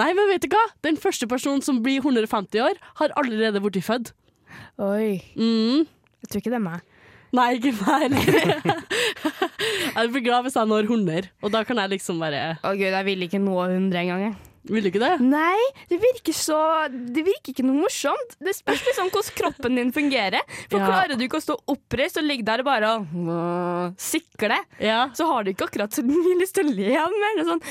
Nei, 0.00 0.12
men 0.16 0.30
vet 0.30 0.44
du 0.44 0.54
hva? 0.54 0.62
Den 0.86 0.96
første 1.00 1.26
personen 1.28 1.60
som 1.66 1.82
blir 1.84 1.98
150 2.00 2.62
år, 2.64 2.78
har 3.00 3.12
allerede 3.20 3.60
blitt 3.60 3.82
født. 3.84 4.14
Oi. 4.80 5.18
Mm. 5.36 5.84
Jeg 6.22 6.30
tror 6.30 6.40
ikke 6.40 6.52
det 6.54 6.60
er 6.60 6.64
meg. 6.64 6.86
Nei, 7.36 7.48
ikke 7.58 7.74
meg 7.76 8.06
heller. 8.06 8.78
jeg 9.98 10.12
blir 10.14 10.24
glad 10.24 10.46
hvis 10.46 10.56
jeg 10.58 10.70
når 10.70 10.88
100, 10.88 11.28
og 11.44 11.52
da 11.54 11.62
kan 11.66 11.78
jeg 11.82 11.92
liksom 11.92 12.22
bare 12.22 12.56
Å 12.58 12.72
gud, 12.74 12.88
jeg 12.88 13.06
vil 13.06 13.26
ikke 13.26 13.42
nå 13.42 13.54
100 13.68 14.00
engang. 14.00 14.24
jeg. 14.30 14.49
Vil 14.68 14.82
du 14.84 14.90
ikke 14.90 15.00
det? 15.00 15.20
Nei, 15.24 15.56
det 15.88 15.96
virker 16.02 16.34
så 16.36 16.56
Det 16.90 17.22
virker 17.24 17.54
ikke 17.54 17.64
noe 17.64 17.80
morsomt. 17.80 18.34
Det 18.44 18.52
spørs 18.58 18.82
liksom 18.84 19.08
hvordan 19.08 19.36
kroppen 19.38 19.78
din 19.80 19.92
fungerer. 19.92 20.42
For 20.68 20.78
Ja. 20.78 20.86
klarer 20.90 21.16
du 21.16 21.24
ikke 21.24 21.40
å 21.40 21.44
stå 21.46 21.56
oppreist 21.66 22.18
og 22.20 22.24
ligge 22.28 22.44
der 22.44 22.60
og 22.60 22.66
bare 22.68 22.90
og 23.00 23.94
sikle, 23.96 24.58
Ja. 24.78 25.08
så 25.16 25.26
har 25.26 25.44
du 25.44 25.50
ikke 25.52 25.64
akkurat 25.70 25.90
så 25.96 26.02
mye 26.04 26.36
lyst 26.40 26.54
til 26.54 26.66
å 26.68 26.74
leve 26.76 27.08
mer. 27.08 27.40
Er 27.40 27.44
Sånn, 27.48 27.62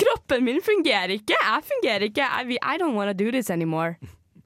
kroppen 0.00 0.44
min 0.44 0.60
fungerer 0.60 1.12
ikke. 1.20 1.36
Jeg 1.36 1.62
fungerer 1.68 2.08
ikke. 2.08 2.24
I, 2.24 2.58
I 2.62 2.78
don't 2.78 2.94
wanna 2.94 3.12
do 3.14 3.30
this 3.30 3.50
anymore. 3.50 3.98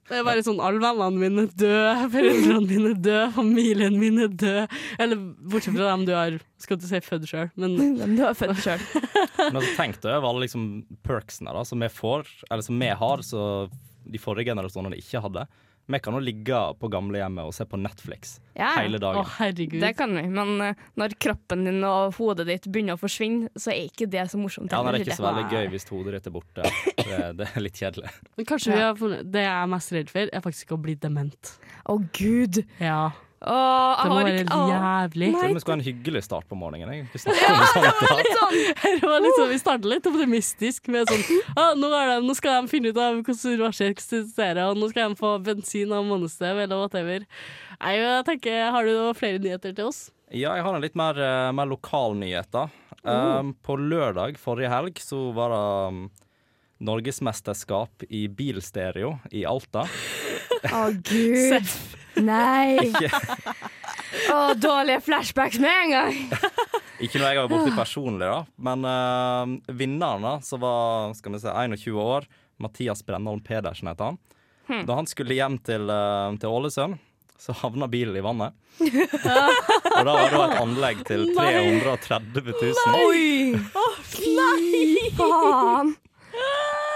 Det 0.05 0.19
er 0.19 0.25
bare 0.27 0.43
sånn 0.45 0.59
alle 0.61 0.77
vennene 0.83 1.17
mine 1.17 1.45
er 1.47 1.53
døde, 1.57 2.09
foreldrene 2.13 2.67
mine 2.69 2.91
er 2.91 2.99
døde, 3.07 3.29
familien 3.33 3.95
min 3.97 4.21
er 4.21 4.33
død. 4.37 4.75
Eller 5.01 5.21
bortsett 5.49 5.73
fra 5.73 5.87
dem 5.89 6.03
du 6.05 6.11
har 6.13 6.37
skal 6.61 6.77
ikke 6.77 6.89
si 6.91 7.01
født 7.07 7.25
sjøl, 7.31 7.49
men 7.57 7.73
Dem 8.01 8.13
Du 8.17 8.21
har 8.21 8.37
født 8.37 8.61
sjøl. 8.61 8.83
Men 9.45 9.59
altså, 9.59 9.73
tenk 9.77 9.97
deg 10.03 10.13
over 10.13 10.29
alle 10.29 10.45
liksom, 10.45 10.67
perksene 11.05 11.53
da, 11.57 11.63
som 11.67 11.81
vi 11.81 11.89
får, 11.91 12.29
eller 12.49 12.63
som 12.65 12.77
vi 12.81 12.87
har, 13.01 13.23
så 13.25 13.41
de 14.05 14.21
forrige 14.21 14.53
generasjonene 14.53 14.97
ikke 15.01 15.21
hadde. 15.25 15.43
Vi 15.87 15.99
kan 16.01 16.15
jo 16.17 16.19
ligge 16.23 16.59
på 16.81 16.89
gamlehjemmet 16.89 17.45
og 17.45 17.53
se 17.53 17.65
på 17.69 17.77
Netflix 17.77 18.39
Ja, 18.57 18.71
hele 18.79 18.97
å 18.97 19.03
dagen. 19.03 19.27
herregud. 19.37 19.79
det 19.83 19.91
kan 19.99 20.15
vi. 20.17 20.23
Men 20.33 20.53
uh, 20.61 20.85
når 20.97 21.13
kroppen 21.21 21.65
din 21.67 21.83
og 21.85 22.15
hodet 22.17 22.47
ditt 22.49 22.65
begynner 22.71 22.97
å 22.97 23.01
forsvinne, 23.01 23.51
så 23.53 23.69
er 23.73 23.83
ikke 23.91 24.07
det 24.09 24.23
så 24.31 24.39
morsomt. 24.41 24.71
Ja, 24.73 24.81
Det 24.81 24.95
er 25.01 25.05
ikke 25.05 25.19
så 25.19 25.27
veldig 25.27 25.45
gøy 25.51 25.69
hvis 25.75 25.85
hodet 25.91 26.17
ditt 26.17 26.31
er 26.31 26.33
borte. 26.33 26.71
Det, 27.05 27.19
det 27.37 27.49
er 27.51 27.61
litt 27.61 27.77
kjedelig. 27.77 28.09
Men 28.39 28.47
kanskje 28.49 28.73
vi 28.73 28.81
har 28.81 28.95
funnet 28.97 29.27
Det 29.29 29.43
jeg 29.45 29.53
er 29.59 29.69
mest 29.75 29.93
redd 29.93 30.09
for, 30.15 30.31
er 30.33 30.41
faktisk 30.47 30.73
å 30.73 30.79
bli 30.81 30.95
dement. 31.05 31.53
Å 31.85 31.99
gud. 32.17 32.63
Ja. 32.81 33.11
Åh, 33.45 34.03
Det 34.03 34.09
må 34.09 34.15
har 34.15 34.25
være 34.25 34.39
ikke 34.41 34.59
jævlig. 34.71 35.27
Til 35.35 35.49
og 35.49 35.53
med 35.53 35.61
skulle 35.61 35.75
ha 35.75 35.79
en 35.79 35.85
hyggelig 35.85 36.21
start 36.25 36.47
på 36.49 36.57
morgenen. 36.57 36.93
Jeg. 36.95 37.05
Ja, 37.45 37.51
det 37.59 37.67
sånn 37.71 37.85
det 38.01 38.15
Litt 38.19 38.39
sånn. 38.39 38.55
Det 39.01 39.09
var 39.11 39.21
liksom, 39.25 39.51
vi 39.51 39.59
startet 39.61 39.89
litt 39.91 40.09
optimistisk 40.09 40.89
med 40.93 41.11
sånn 41.11 41.43
ah, 41.53 41.75
nå, 41.77 41.91
er 41.93 42.09
det, 42.09 42.17
nå 42.25 42.35
skal 42.37 42.57
de 42.57 42.71
finne 42.71 42.89
ut 42.89 42.97
av 42.97 43.19
hvordan 43.19 43.59
universet 43.59 43.93
eksisterer, 43.93 44.63
og 44.71 44.81
nå 44.81 44.89
skal 44.89 45.13
de 45.13 45.19
få 45.21 45.35
bensin 45.45 45.93
av 45.93 46.07
månestev, 46.09 46.63
eller 46.65 46.81
whatever. 46.81 47.27
Nei, 47.77 47.95
jeg 47.99 48.25
tenker, 48.31 48.59
Har 48.73 48.89
du 48.89 49.13
flere 49.19 49.41
nyheter 49.43 49.75
til 49.77 49.91
oss? 49.91 50.07
Ja, 50.33 50.55
jeg 50.57 50.65
har 50.65 50.73
en 50.73 50.81
litt 50.81 50.97
mer, 50.97 51.19
uh, 51.21 51.53
mer 51.53 51.69
lokal 51.69 52.17
nyhet, 52.17 52.49
da. 52.55 52.65
Um, 53.05 53.53
på 53.61 53.75
lørdag 53.77 54.39
forrige 54.41 54.71
helg 54.71 54.97
så 54.97 55.27
var 55.37 55.51
det 55.53 55.65
um, 55.93 55.99
norgesmesterskap 56.81 58.07
i 58.09 58.25
bilstereo 58.27 59.19
i 59.29 59.45
Alta. 59.45 59.85
Å 60.71 60.85
gud. 61.05 61.73
Nei. 62.23 62.77
Å, 64.31 64.53
dårlige 64.55 65.01
flashbacks 65.05 65.59
med 65.59 65.71
en 65.71 65.93
gang. 65.95 66.19
Ikke 67.03 67.19
noe 67.19 67.31
jeg 67.33 67.41
har 67.41 67.49
borti 67.51 67.73
personlig, 67.75 68.27
da. 68.29 68.45
Men 68.55 68.85
uh, 68.87 69.73
vinneren, 69.75 70.23
da, 70.23 70.37
som 70.45 70.61
var 70.63 71.15
skal 71.17 71.35
vi 71.35 71.41
se, 71.43 71.51
21 71.51 71.99
år, 71.99 72.29
Mathias 72.63 73.03
Brennholm 73.05 73.43
Pedersen 73.43 73.91
heter 73.91 74.13
han. 74.13 74.21
Da 74.87 74.95
han 74.97 75.09
skulle 75.09 75.35
hjem 75.37 75.59
til, 75.65 75.89
uh, 75.91 76.31
til 76.41 76.55
Ålesund, 76.55 76.97
så 77.37 77.53
havna 77.59 77.89
bilen 77.91 78.15
i 78.15 78.23
vannet. 78.23 78.55
Og 78.79 80.07
da 80.07 80.13
var 80.15 80.31
det 80.31 80.39
et 80.39 80.61
anlegg 80.61 81.03
til 81.07 81.27
330 81.35 82.47
000. 82.47 82.95
Oi! 83.03 83.59
Fy 84.15 85.11
faen. 85.19 85.93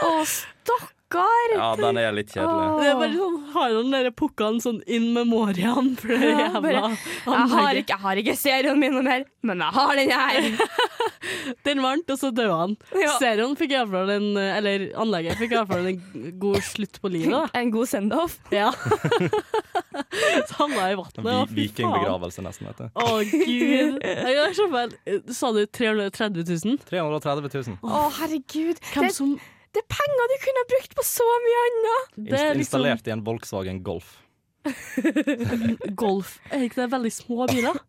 Å, 0.08 0.14
stakkar. 0.24 0.96
Ja, 1.10 1.70
den 1.80 1.98
er 1.98 2.12
litt 2.14 2.30
kjedelig. 2.30 2.66
Det 2.84 2.90
er 2.92 2.98
bare 3.00 3.16
sånn, 3.18 3.38
Har 3.56 3.72
han 3.74 3.90
dere 3.96 4.12
pukkene 4.14 4.62
sånn 4.62 4.80
in 4.86 5.08
memoriam 5.16 5.96
for 5.98 6.12
det 6.14 6.20
Ja, 6.22 6.36
jævla 6.44 6.62
bare- 6.62 6.92
Jeg 7.26 7.50
har, 7.56 7.80
ikke, 7.82 7.90
jeg 7.96 8.00
har 8.04 8.16
ikke 8.22 8.36
serien 8.38 8.78
min 8.80 8.94
noe 8.94 9.02
mer, 9.08 9.26
men 9.42 9.64
jeg 9.66 9.74
har 9.74 9.96
den 9.96 10.12
her. 10.14 10.68
Den 11.66 11.82
vant, 11.84 12.10
og 12.10 12.18
så 12.18 12.30
døde 12.34 12.54
han. 12.56 12.76
Ja. 12.96 13.12
Serien 13.20 13.56
fikk 13.60 13.74
iallfall 13.76 14.10
en 14.14 14.28
Eller 14.40 14.86
anlegget 15.02 15.38
fikk 15.42 15.52
iallfall 15.58 15.90
en 15.92 16.00
god 16.40 16.62
slutt 16.64 17.00
på 17.04 17.12
livet, 17.12 17.34
da. 17.34 17.42
En 17.60 17.72
god 17.74 17.90
send-off. 17.92 18.38
Ja. 18.54 18.70
så 20.48 20.56
havna 20.62 20.88
i 20.92 20.96
vannet. 21.00 21.54
Vikingbegravelse, 21.58 22.44
nesten. 22.46 22.70
vet 22.70 22.78
du. 22.78 22.90
Å, 22.96 23.20
gud. 23.30 24.00
Jeg 24.06 24.40
er 24.46 24.56
så 24.58 24.68
vel. 24.72 24.96
Sa 25.36 25.52
du 25.56 25.64
330 25.66 26.46
000? 26.66 26.80
330 26.90 27.50
000. 27.74 27.80
Å, 27.84 28.04
herregud. 28.22 28.82
Hvem 28.94 29.10
Det, 29.10 29.14
som 29.16 29.36
det 29.76 29.84
er 29.84 29.88
penger 29.94 30.32
du 30.32 30.36
kunne 30.46 30.64
ha 30.64 30.68
brukt 30.72 30.96
på 30.98 31.06
så 31.06 31.28
mye 31.46 31.62
annet. 31.68 32.18
Det 32.18 32.40
er 32.40 32.58
liksom 32.58 32.64
Installert 32.66 33.08
i 33.10 33.14
en 33.14 33.24
Volkswagen 33.28 33.84
Golf. 33.86 34.18
golf. 36.04 36.36
Er 36.52 36.66
ikke 36.68 36.82
det 36.84 36.90
veldig 36.94 37.12
små 37.14 37.48
biler? 37.50 37.80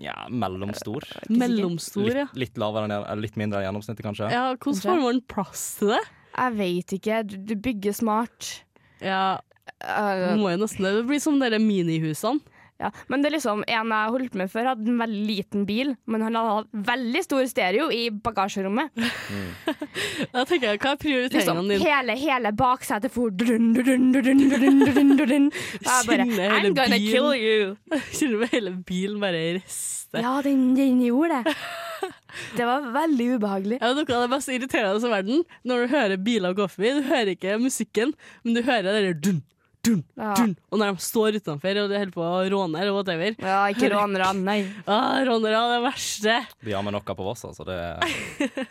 Ja, 0.00 0.14
mellomstor. 0.30 1.04
Mellomstor, 1.28 2.08
ja. 2.08 2.24
Litt, 2.30 2.40
litt, 2.44 2.62
lavere 2.62 2.88
enn, 2.88 3.20
litt 3.20 3.36
mindre 3.40 3.60
enn 3.60 3.68
gjennomsnittet, 3.68 4.06
kanskje. 4.06 4.30
ja. 4.32 4.46
Hvordan 4.54 4.80
får 4.86 5.02
man 5.02 5.22
plass 5.28 5.66
til 5.80 5.94
det? 5.96 6.00
Jeg 6.30 6.56
veit 6.60 6.94
ikke. 6.96 7.22
Du, 7.26 7.36
du 7.50 7.54
bygger 7.58 7.96
smart. 8.00 8.50
Ja, 9.02 9.40
Uh, 9.80 10.34
må 10.36 10.50
jo 10.52 10.60
nesten 10.60 10.84
det. 10.84 10.92
Det 10.98 11.06
blir 11.08 11.20
som 11.22 11.38
de 11.40 11.58
minihusene. 11.62 12.49
Ja, 12.80 12.88
men 13.12 13.20
det 13.20 13.28
er 13.28 13.34
liksom, 13.36 13.60
En 13.68 13.92
jeg 13.92 14.12
holdt 14.14 14.36
med 14.40 14.48
før, 14.52 14.70
hadde 14.72 14.88
en 14.88 15.00
veldig 15.02 15.24
liten 15.28 15.66
bil, 15.68 15.92
men 16.08 16.24
han 16.24 16.38
hadde 16.38 16.54
hatt 16.56 16.70
veldig 16.90 17.22
stor 17.26 17.44
stereo 17.50 17.90
i 17.92 18.06
bagasjerommet. 18.10 18.94
Mm. 18.96 19.50
da 20.34 20.44
tenker 20.48 20.70
jeg, 20.70 20.80
Hva 20.80 20.94
er 20.94 21.00
prioriteringene 21.02 21.36
liksom, 21.36 21.60
dine? 21.60 21.76
Liksom, 21.76 21.90
hele 21.90 22.16
hele 22.20 22.54
baksetet 22.56 23.12
for 23.12 23.30
dun, 23.30 23.74
dun, 23.76 24.10
I'm 25.90 26.74
gonna 26.74 26.96
bil. 26.96 27.10
kill 27.12 27.32
you. 27.36 27.76
Kjenner 28.16 28.38
med 28.44 28.54
hele 28.54 28.74
bilen 28.86 29.20
bare 29.20 29.42
rister. 29.58 30.24
Ja, 30.24 30.40
den, 30.44 30.74
den 30.78 31.00
gjorde 31.04 31.44
det. 31.44 31.56
Det 32.56 32.64
var 32.64 32.84
veldig 32.94 33.24
ubehagelig. 33.36 33.78
Ja, 33.82 33.90
Noe 33.94 34.06
av 34.06 34.22
det 34.24 34.30
mest 34.30 34.50
irriterende 34.52 35.02
i 35.02 35.10
verden, 35.12 35.42
når 35.66 35.82
du 35.82 35.94
hører 35.94 36.20
biler 36.24 36.54
gå 36.56 36.66
forbi, 36.70 36.92
du 37.00 37.08
hører 37.08 37.32
ikke 37.34 37.56
musikken, 37.60 38.14
men 38.44 38.56
du 38.56 38.62
hører 38.62 38.86
det 38.86 39.02
der 39.04 39.18
dun, 39.26 39.40
dun, 39.86 40.02
Ja. 40.16 40.34
dun. 40.36 40.54
Og 40.70 40.78
når 40.78 40.92
de 40.92 41.02
står 41.04 41.38
utenfor 41.40 41.78
og 41.82 41.88
de 41.90 41.98
holder 42.00 42.12
på 42.14 42.24
å 42.26 42.44
råne 42.52 42.80
eller 42.82 42.92
whatever. 42.96 43.34
Ja, 43.40 43.62
ikke 43.72 43.88
rånere, 43.94 44.30
nei. 44.36 44.58
Ah, 44.86 45.18
rånere 45.24 45.56
er 45.56 45.74
det 45.76 45.82
verste. 45.88 46.36
Vi 46.66 46.72
har 46.76 46.82
med 46.86 46.92
noe 46.96 47.16
på 47.16 47.24
Voss, 47.26 47.44
altså. 47.48 47.64
Det, 47.64 47.78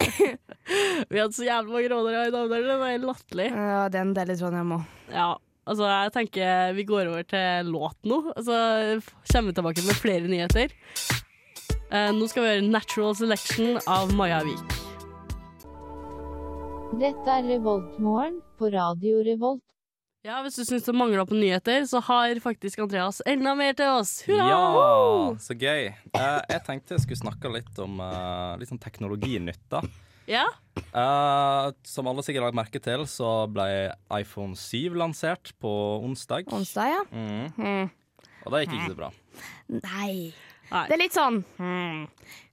Vi 1.09 1.17
hadde 1.19 1.33
så 1.33 1.45
jævlig 1.47 1.73
mange 1.73 1.89
rånere 1.93 2.27
i 2.27 2.33
dag. 2.33 2.49
Det 2.51 2.59
er 2.61 2.83
helt 2.93 3.07
latterlig. 3.09 3.47
Ja, 3.55 3.85
det 3.89 3.97
er 4.01 4.05
en 4.05 4.13
del 4.17 4.33
i 4.33 4.37
Trondheim 4.39 4.75
òg. 4.77 4.83
Ja, 5.13 5.29
altså 5.69 5.87
jeg 5.89 6.13
tenker 6.17 6.75
vi 6.77 6.85
går 6.89 7.09
over 7.09 7.25
til 7.29 7.71
låt 7.73 7.97
nå. 8.09 8.21
Altså 8.35 8.59
kommer 9.33 9.49
vi 9.49 9.57
tilbake 9.61 9.85
med 9.87 9.97
flere 9.97 10.29
nyheter. 10.29 10.75
Eh, 11.89 12.11
nå 12.13 12.27
skal 12.29 12.43
vi 12.45 12.49
høre 12.51 12.67
'Natural 12.69 13.15
Selection' 13.17 13.81
av 13.89 14.13
Maja 14.13 14.43
Vik. 14.45 14.75
Dette 16.99 17.29
er 17.33 17.45
Revoltmorgen 17.49 18.39
på 18.59 18.69
Radio 18.73 19.23
Revolt. 19.25 19.63
Ja, 20.27 20.41
Hvis 20.43 20.57
du 20.59 20.65
syns 20.67 20.83
det 20.83 20.91
mangler 20.99 21.23
på 21.23 21.38
nyheter, 21.38 21.85
så 21.88 22.01
har 22.03 22.41
faktisk 22.43 22.81
Andreas 22.83 23.21
enda 23.23 23.53
mer 23.55 23.71
til 23.77 23.88
oss. 23.88 24.17
Hurra! 24.27 24.47
ja, 24.51 25.38
så 25.39 25.55
gøy. 25.55 25.85
Uh, 26.11 26.41
jeg 26.43 26.59
tenkte 26.65 26.97
jeg 26.97 27.05
skulle 27.05 27.21
snakke 27.21 27.51
litt 27.53 27.79
om 27.79 28.01
uh, 28.03 28.57
litt 28.59 28.67
sånn 28.67 28.81
teknologinytt, 28.83 29.61
da. 29.71 29.79
Ja? 30.27 30.43
Uh, 30.91 31.71
som 31.88 32.11
alle 32.11 32.25
sikkert 32.27 32.43
har 32.43 32.49
lagt 32.49 32.59
merke 32.59 32.83
til, 32.83 33.05
så 33.07 33.47
ble 33.47 33.69
iPhone 34.19 34.59
7 34.59 34.99
lansert 34.99 35.53
på 35.63 35.71
onsdag. 36.03 36.51
Onsdag, 36.51 36.97
ja. 36.97 37.01
Mm. 37.15 37.47
Mm. 37.55 38.27
Og 38.43 38.51
det 38.51 38.65
gikk 38.65 38.75
ikke 38.75 38.91
så 38.91 38.99
bra. 38.99 39.13
Nei. 39.79 40.11
Nei. 40.69 40.85
Det 40.89 40.95
er 40.95 41.01
litt 41.01 41.15
sånn 41.17 41.39
hmm. 41.57 42.05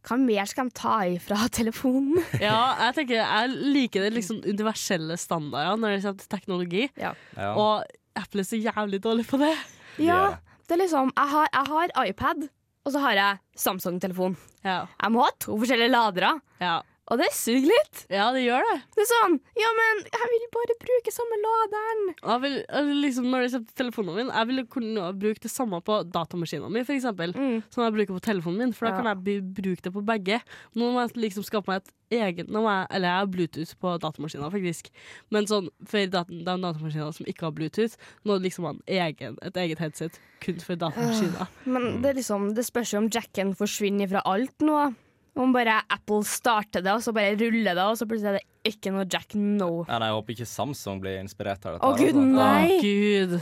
Hva 0.06 0.16
mer 0.22 0.48
skal 0.48 0.68
de 0.68 0.76
ta 0.78 0.96
ifra 1.10 1.48
telefonen? 1.58 2.20
ja, 2.40 2.60
jeg 2.86 2.96
tenker 3.00 3.18
jeg 3.20 3.54
liker 3.76 4.06
det 4.06 4.12
liksom 4.16 4.42
universelle 4.46 5.18
standarden 5.20 5.82
når 5.82 5.96
det 5.96 6.02
gjelder 6.04 6.28
teknologi. 6.36 6.84
Ja. 7.00 7.14
Og 7.52 7.82
Apple 8.16 8.44
er 8.44 8.48
så 8.48 8.60
jævlig 8.60 9.02
dårlig 9.04 9.26
på 9.28 9.40
det. 9.42 9.52
Ja, 10.00 10.36
det 10.66 10.76
er 10.76 10.82
liksom 10.84 11.10
Jeg 11.10 11.32
har, 11.32 11.48
jeg 11.52 11.72
har 11.72 11.94
iPad, 12.06 12.46
og 12.86 12.94
så 12.94 13.02
har 13.02 13.18
jeg 13.18 13.42
Samsung-telefon. 13.66 14.36
Ja. 14.64 14.84
Jeg 15.02 15.12
må 15.12 15.24
ha 15.26 15.32
to 15.42 15.58
forskjellige 15.58 15.92
ladere, 15.92 16.36
Ja, 16.62 16.78
og 17.06 17.20
det 17.20 17.28
suger 17.36 17.68
litt. 17.70 18.00
ja 18.10 18.28
det 18.34 18.42
gjør 18.44 18.64
det. 18.66 18.76
Det 18.96 19.02
er 19.04 19.08
sånn 19.12 19.36
Ja, 19.58 19.68
men 19.78 20.00
jeg 20.10 20.30
vil 20.32 20.46
bare 20.56 20.76
bruke 20.82 21.12
samme 21.14 21.38
laderen. 21.42 22.02
Jeg 22.22 22.40
vil, 22.42 22.56
liksom, 23.04 23.28
når 23.30 23.44
jeg 23.46 23.50
til 23.56 23.66
telefonen 23.82 24.16
min, 24.16 24.32
jeg 24.34 24.46
ville 24.50 24.64
kunne 24.66 25.12
bruke 25.14 25.42
det 25.46 25.50
samme 25.52 25.78
på 25.86 26.00
datamaskinen 26.10 26.72
min, 26.72 26.84
eksempel. 26.96 27.34
Mm. 27.36 27.60
Som 27.70 27.84
jeg 27.86 27.94
bruker 27.98 28.16
på 28.18 28.24
telefonen 28.26 28.58
min, 28.58 28.72
for 28.72 28.86
da 28.88 28.96
Ja. 28.96 29.02
kan 29.02 29.10
jeg 29.24 29.44
bruke 29.54 29.82
det 29.86 29.92
på 29.94 30.02
begge. 30.04 30.40
Nå 30.74 30.90
må 30.92 31.06
jeg 31.06 31.16
liksom 31.28 31.44
skape 31.46 31.68
meg 31.70 31.82
et 31.82 31.92
eget 32.16 32.48
nå 32.50 32.62
må 32.62 32.70
jeg, 32.70 32.86
Eller 32.90 33.08
jeg 33.08 33.18
har 33.18 33.26
Bluetooth 33.26 33.74
på 33.82 33.94
datamaskinen, 34.02 34.50
faktisk. 34.50 34.90
Men 35.30 35.46
sånn, 35.46 35.70
for 35.86 36.06
dat 36.06 36.28
de 36.28 36.42
datamaskinene 36.44 37.14
som 37.14 37.26
ikke 37.26 37.46
har 37.48 37.52
Bluetooth, 37.52 37.96
du 38.24 38.34
liksom 38.38 38.64
ha 38.64 38.70
en 38.74 38.82
egen, 38.86 39.38
et 39.42 39.54
eget 39.56 39.78
headset 39.78 40.18
kun 40.40 40.58
for 40.60 40.74
datamaskiner. 40.76 41.46
Men 41.64 42.02
det, 42.02 42.10
er 42.10 42.14
liksom, 42.20 42.54
det 42.54 42.66
spørs 42.66 42.92
jo 42.94 42.98
om 42.98 43.08
jacken 43.10 43.54
forsvinner 43.54 44.08
fra 44.10 44.22
alt 44.26 44.58
nå. 44.60 44.94
Om 45.36 45.52
bare 45.52 45.82
Apple 45.92 46.22
starter 46.24 46.80
det, 46.84 46.94
og 46.96 47.02
så 47.04 47.12
bare 47.12 47.34
ruller 47.36 47.76
det, 47.76 47.84
og 47.84 47.98
så 48.00 48.06
plutselig 48.08 48.30
er 48.30 48.38
det 48.40 48.72
ikke 48.72 48.92
noe 48.94 49.04
jack 49.04 49.34
no. 49.36 49.84
Ja, 49.84 49.98
nei, 50.00 50.08
jeg 50.08 50.16
håper 50.16 50.36
ikke 50.36 50.48
Samsung 50.48 51.02
blir 51.02 51.18
inspirert 51.20 51.66
av 51.68 51.76
dette. 51.76 51.84
Å, 51.84 51.92
her, 51.92 52.00
Gud, 52.00 52.16
altså. 52.16 52.30
nei. 52.40 52.70
Å, 52.72 52.80
Gud. 52.86 53.36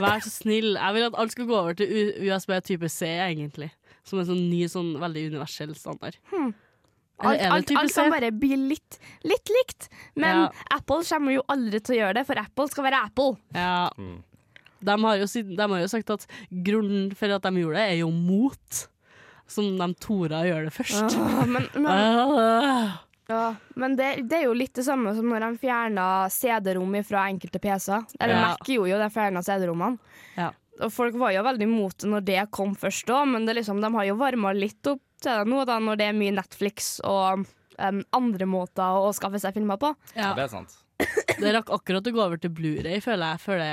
Vær 0.00 0.22
så 0.24 0.30
snill. 0.32 0.70
Jeg 0.78 0.96
vil 0.96 1.08
at 1.08 1.18
alt 1.20 1.34
skal 1.34 1.48
gå 1.48 1.56
over 1.58 1.76
til 1.76 1.90
USB 2.24 2.54
type 2.64 2.88
C, 2.92 3.10
egentlig. 3.26 3.72
Som 4.06 4.22
en 4.22 4.28
sånn 4.30 4.44
ny, 4.48 4.62
sånn 4.70 4.94
veldig 5.02 5.26
universell 5.32 5.74
standard. 5.76 6.16
Hmm. 6.30 6.54
Alt, 7.24 7.40
alt, 7.40 7.70
alt 7.80 7.94
kan 7.96 8.10
bare 8.12 8.28
bli 8.36 8.56
litt, 8.60 8.98
litt 9.24 9.52
likt. 9.52 9.88
Men 10.20 10.46
Ja. 10.46 10.48
Apple 10.76 11.02
kommer 11.08 11.32
jo 11.32 11.44
aldri 11.48 11.80
til 11.80 11.96
å 11.96 12.00
gjøre 12.02 12.18
det, 12.18 12.26
for 12.28 12.40
Apple 12.40 12.68
skal 12.72 12.86
være 12.86 13.02
Apple. 13.08 13.36
Ja. 13.56 13.88
Mm. 13.96 14.18
De, 14.86 14.96
har 15.02 15.16
jo, 15.22 15.26
de 15.26 15.68
har 15.72 15.80
jo 15.80 15.88
sagt 15.88 16.12
at 16.12 16.26
grunnen 16.50 17.08
for 17.16 17.32
at 17.32 17.42
de 17.48 17.62
gjorde 17.64 17.80
det, 17.80 17.86
er 17.96 17.98
jo 18.02 18.10
mot. 18.12 18.82
Som 19.48 19.76
de 19.78 19.86
torde 20.02 20.38
å 20.42 20.46
gjøre 20.48 20.68
det 20.68 20.74
først. 20.74 21.16
Åh, 21.16 21.42
men 21.46 21.68
men, 21.74 21.86
Ah. 21.86 22.96
ja, 23.28 23.42
men 23.78 23.96
det, 23.98 24.08
det 24.30 24.40
er 24.40 24.44
jo 24.48 24.54
litt 24.58 24.74
det 24.74 24.84
samme 24.86 25.12
som 25.16 25.26
når 25.30 25.44
de 25.46 25.58
fjerna 25.62 26.06
CD-rom 26.30 26.94
fra 27.06 27.26
enkelte 27.30 27.60
PC-er. 27.62 28.06
Eller 28.20 28.34
Ja. 28.34 28.40
Mac 28.48 28.70
gjorde 28.70 28.90
jo 28.90 28.98
det, 29.02 29.10
fjerna 29.14 29.42
CD-rommene. 29.46 29.98
Ja. 30.36 30.50
Og 30.82 30.92
folk 30.92 31.14
var 31.16 31.32
jo 31.32 31.42
veldig 31.46 31.64
imot 31.64 31.98
det 32.02 32.10
når 32.12 32.24
det 32.28 32.40
kom 32.52 32.74
først 32.76 33.08
òg, 33.08 33.28
men 33.32 33.46
det 33.48 33.54
liksom, 33.56 33.80
de 33.80 33.90
har 33.94 34.04
jo 34.10 34.16
varma 34.20 34.52
litt 34.52 34.86
opp 34.90 35.00
til 35.22 35.32
det 35.32 35.46
nå, 35.48 35.62
da, 35.64 35.78
når 35.80 35.96
det 35.96 36.10
er 36.10 36.18
mye 36.18 36.34
Netflix 36.36 36.98
og 37.06 37.46
um, 37.80 38.02
andre 38.12 38.44
måter 38.50 38.98
å 39.00 39.08
skaffe 39.16 39.40
seg 39.40 39.54
filmer 39.56 39.78
på. 39.80 39.94
Ja. 40.14 40.34
Det 40.36 40.44
er 40.44 40.52
sant. 40.52 40.74
Det 40.96 41.50
rakk 41.52 41.68
akkurat 41.74 42.06
å 42.08 42.12
gå 42.14 42.20
over 42.22 42.40
til 42.40 42.52
Blu-ray, 42.56 43.00
føler 43.04 43.34
jeg, 43.34 43.40
før 43.42 43.58
det 43.60 43.72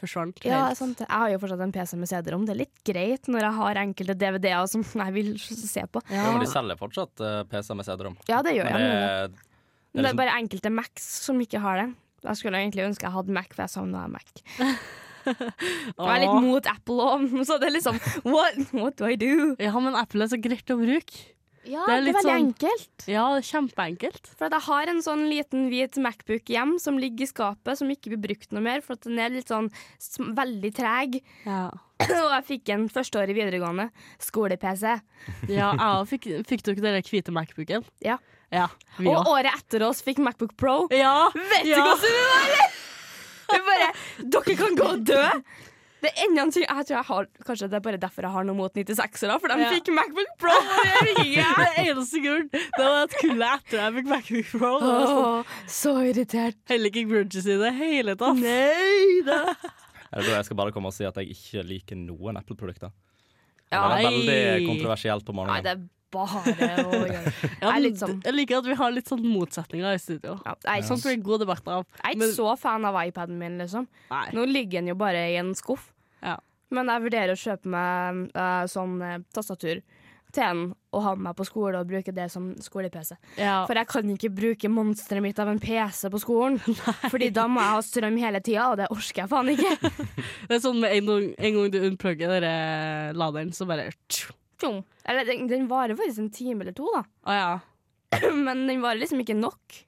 forsvant. 0.00 0.38
Ja, 0.48 0.62
sant. 0.76 1.02
Jeg 1.04 1.12
har 1.12 1.32
jo 1.34 1.40
fortsatt 1.42 1.64
en 1.66 1.74
PC 1.74 1.98
med 2.00 2.08
CD-rom. 2.08 2.46
Det 2.48 2.54
er 2.54 2.60
litt 2.62 2.78
greit 2.88 3.28
når 3.28 3.44
jeg 3.44 3.56
har 3.58 3.80
enkelte 3.82 4.16
DVD-er 4.22 4.70
som 4.72 4.84
jeg 5.04 5.16
vil 5.18 5.32
se 5.42 5.84
på. 5.92 6.02
Ja, 6.12 6.30
men 6.30 6.40
de 6.44 6.48
selger 6.50 6.80
fortsatt 6.80 7.24
uh, 7.24 7.42
PC 7.50 7.76
med 7.76 7.88
CD-rom. 7.88 8.16
Ja, 8.30 8.40
det 8.46 8.56
gjør 8.56 8.70
Men 8.70 8.86
jeg. 8.86 8.88
det, 8.88 9.10
er, 9.10 9.28
det 9.28 9.36
Men 9.36 9.42
er 9.42 9.92
det 9.92 10.00
er 10.00 10.08
liksom, 10.08 10.22
bare 10.22 10.38
enkelte 10.40 10.74
Macs 10.80 11.10
som 11.28 11.44
ikke 11.44 11.62
har 11.66 11.82
det. 11.82 11.88
Jeg 12.22 12.38
skulle 12.38 12.64
egentlig 12.64 12.86
ønske 12.86 13.08
jeg 13.08 13.16
hadde 13.18 13.34
Mac, 13.34 13.52
for 13.52 13.66
jeg 13.66 13.74
savna 13.74 14.06
Mac. 14.08 14.32
Jeg 15.22 15.94
er 16.02 16.18
litt 16.18 16.42
mot 16.42 16.66
Apple 16.66 17.04
òg, 17.06 17.28
så 17.46 17.54
det 17.62 17.68
er 17.68 17.76
liksom 17.76 17.98
what, 18.26 18.56
what 18.74 18.96
do 18.98 19.06
I 19.06 19.14
do? 19.14 19.52
Ja, 19.62 19.70
men 19.78 19.94
Apple 19.94 20.24
er 20.26 20.32
så 20.32 20.38
greit 20.42 20.72
å 20.74 20.78
bruke. 20.80 21.20
Ja, 21.64 21.84
Det 21.86 21.86
det 21.86 21.92
er 21.94 21.96
er, 21.96 22.02
veldig 22.02 22.22
sånn- 22.24 22.40
enkelt. 22.42 23.04
Ja, 23.06 23.24
det 23.34 23.38
er 23.42 23.48
kjempeenkelt. 23.52 24.26
For 24.38 24.48
jeg 24.50 24.60
har 24.66 24.86
en 24.90 25.02
sånn 25.02 25.22
liten 25.30 25.68
hvit 25.70 25.96
Macbook 26.02 26.44
hjem 26.50 26.78
som 26.82 26.98
ligger 26.98 27.22
i 27.22 27.30
skapet, 27.30 27.78
som 27.78 27.88
ikke 27.88 28.10
blir 28.14 28.22
brukt 28.28 28.50
noe 28.52 28.62
mer, 28.62 28.80
for 28.82 28.96
den 28.96 29.18
er 29.18 29.30
litt 29.30 29.46
sånn 29.48 29.70
veldig 30.34 30.72
treg. 30.74 31.20
Ja. 31.46 31.70
Og 32.02 32.30
jeg 32.34 32.44
fikk 32.48 32.68
en 32.74 32.88
første 32.90 33.20
år 33.22 33.30
i 33.30 33.36
videregående. 33.38 33.90
Skole-PC. 34.18 35.00
Ja, 35.48 35.72
jeg 35.76 36.08
fikk, 36.10 36.28
fikk 36.50 36.62
dere 36.66 36.82
den 36.82 37.02
hvite 37.06 37.30
Macbooken? 37.32 37.84
Ja. 38.02 38.18
Ja, 38.52 38.66
Og 39.00 39.06
også. 39.16 39.30
året 39.32 39.54
etter 39.54 39.82
oss 39.86 40.02
fikk 40.04 40.18
Macbook 40.18 40.56
Pro. 40.60 40.88
Ja, 40.92 41.30
Vet 41.32 41.62
du 41.64 41.70
ja. 41.70 41.86
er 41.94 42.50
det? 42.52 42.66
Vi 43.52 43.58
bare 43.64 43.92
Dere 44.34 44.56
kan 44.56 44.76
gå 44.76 44.88
og 44.96 45.04
dø! 45.08 45.22
Det 46.02 46.10
er 46.10 46.24
enda 46.26 46.42
en 46.42 46.50
ting 46.50 46.64
Jeg 46.66 46.86
tror 46.88 46.96
jeg 46.96 47.06
har 47.08 47.26
Kanskje 47.46 47.68
det 47.70 47.76
er 47.78 47.84
bare 47.84 47.98
derfor 48.02 48.26
jeg 48.26 48.34
har 48.34 48.46
noe 48.48 48.56
mot 48.58 48.74
96-ere, 48.74 49.36
for 49.40 49.52
de 49.52 49.58
Ja. 49.62 49.68
fikk 49.70 49.90
Macbook 49.94 50.32
Pro. 50.42 50.56
det 51.06 51.38
er 51.38 51.78
eneste 51.84 52.22
grunn. 52.24 52.48
Det 52.50 52.82
var 52.82 53.04
at 53.06 53.14
kullet 53.20 53.46
etter 53.60 53.78
jeg 53.78 53.94
fikk 54.00 54.10
Macbook 54.10 54.50
Pro. 54.56 54.72
Sånn, 54.82 55.22
Åh, 55.22 55.54
så 55.70 55.94
irritert. 56.10 56.58
Heller 56.72 56.90
ikke 56.90 57.06
grudges 57.12 57.46
i 57.46 57.56
det 57.62 57.72
hele 57.78 58.16
tatt. 58.18 58.42
Nei 58.42 59.22
da. 59.30 59.40
jeg 60.12 60.44
skal 60.50 60.58
bare 60.58 60.74
komme 60.74 60.90
og 60.90 60.96
si 60.96 61.06
at 61.08 61.16
jeg 61.22 61.32
ikke 61.36 61.62
liker 61.70 61.96
noen 62.02 62.36
Apple-produkter? 62.42 62.90
Ja, 63.72 63.86
det 63.96 64.02
er 64.04 64.10
veldig 64.10 64.66
kontroversielt 64.68 65.24
på 65.24 65.32
Nei, 65.32 65.38
morgenen. 65.38 65.64
det 65.64 65.72
er 65.72 65.84
bare 66.12 66.42
å 66.82 66.98
gjøre. 67.08 67.30
Ja, 67.62 67.70
sånn- 68.02 68.18
Jeg 68.26 68.34
liker 68.36 68.58
at 68.58 68.66
vi 68.68 68.74
har 68.76 68.90
litt 68.92 69.08
sånn 69.08 69.22
motsetninger 69.24 69.94
i 69.96 70.00
studio. 70.02 70.34
Ja, 70.44 70.52
jeg, 70.66 70.84
Sånn 70.84 71.00
blir 71.00 71.16
det 71.16 71.24
god 71.24 71.40
debatt 71.46 71.68
av. 71.72 71.86
jeg 72.02 72.10
er 72.12 72.18
Men- 72.18 72.28
ikke 72.28 72.36
så 72.36 72.58
fan 72.60 72.84
av 72.84 72.98
iPaden 73.00 73.38
min, 73.40 73.56
liksom. 73.62 73.86
Nei. 74.10 74.26
Nå 74.36 74.44
ligger 74.50 74.82
den 74.82 74.88
jo 74.92 74.94
bare 75.00 75.22
i 75.32 75.38
en 75.40 75.54
skuff. 75.56 75.88
Ja. 76.22 76.38
Men 76.72 76.88
jeg 76.88 77.04
vurderer 77.04 77.34
å 77.34 77.40
kjøpe 77.40 77.68
meg 77.72 78.22
uh, 78.32 78.62
sånn 78.70 78.96
eh, 79.04 79.18
tastatur 79.34 79.82
til 80.32 80.44
en 80.46 80.60
og 80.92 81.02
ha 81.04 81.12
med 81.16 81.26
meg 81.26 81.36
på 81.36 81.44
skole 81.44 81.80
og 81.80 81.88
bruke 81.88 82.12
det 82.16 82.26
som 82.32 82.50
skole-PC. 82.60 83.14
Ja. 83.36 83.62
For 83.68 83.76
jeg 83.76 83.88
kan 83.88 84.12
ikke 84.14 84.30
bruke 84.32 84.70
monsteret 84.72 85.24
mitt 85.24 85.40
av 85.40 85.50
en 85.52 85.60
PC 85.60 86.08
på 86.12 86.20
skolen. 86.20 86.56
Fordi 87.12 87.28
da 87.32 87.46
må 87.48 87.60
jeg 87.60 87.74
ha 87.76 87.82
strøm 87.84 88.16
hele 88.20 88.40
tida, 88.44 88.70
og 88.72 88.80
det 88.80 88.88
orker 88.92 89.22
jeg 89.22 89.32
faen 89.32 89.52
ikke. 89.52 89.92
Det 90.48 90.56
er 90.56 90.62
sånn 90.64 90.80
med 90.82 90.96
en 90.96 91.08
gang, 91.08 91.26
en 91.36 91.58
gang 91.58 91.72
du 91.72 91.78
unplugger 91.88 92.32
den 92.44 93.20
laderen, 93.20 93.52
så 93.56 93.68
bare. 93.68 93.90
Eller 94.62 95.28
den, 95.28 95.46
den 95.50 95.68
varer 95.70 95.96
faktisk 95.98 96.24
en 96.24 96.32
time 96.32 96.64
eller 96.64 96.76
to, 96.76 96.88
da. 96.94 97.04
Ah, 97.24 97.38
ja. 97.38 98.28
Men 98.46 98.66
den 98.68 98.84
varer 98.84 99.00
liksom 99.00 99.20
ikke 99.24 99.36
nok. 99.38 99.80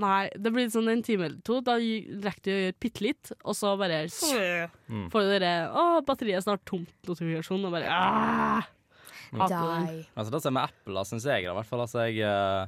Nei, 0.00 0.30
det 0.32 0.50
blir 0.54 0.70
sånn 0.72 0.88
en 0.88 1.02
time 1.04 1.26
eller 1.28 1.40
to. 1.44 1.58
Da 1.60 1.74
rekker 1.76 2.46
du 2.46 2.50
å 2.54 2.60
gjøre 2.62 2.76
bitte 2.80 3.02
litt, 3.04 3.32
og 3.44 3.52
så 3.58 3.74
bare 3.76 4.02
Mm. 4.88 5.10
får 5.12 5.20
du 5.26 5.28
dere 5.38 5.68
'Å, 5.68 6.00
batteriet 6.06 6.38
er 6.38 6.44
snart 6.46 6.64
tomt'-notifikasjon, 6.64 7.64
og 7.66 7.72
bare 7.72 7.88
ah. 7.90 8.62
Die. 9.32 10.06
Altså 10.16 10.30
Det 10.32 10.42
som 10.42 10.54
med 10.54 10.64
Apple, 10.64 10.94
da, 10.94 11.02
syns 11.06 11.24
jeg, 11.24 11.44
da, 11.44 11.52
i 11.52 11.54
hvert 11.54 11.66
fall, 11.68 11.80
altså, 11.84 12.00
jeg, 12.08 12.18
eh, 12.18 12.66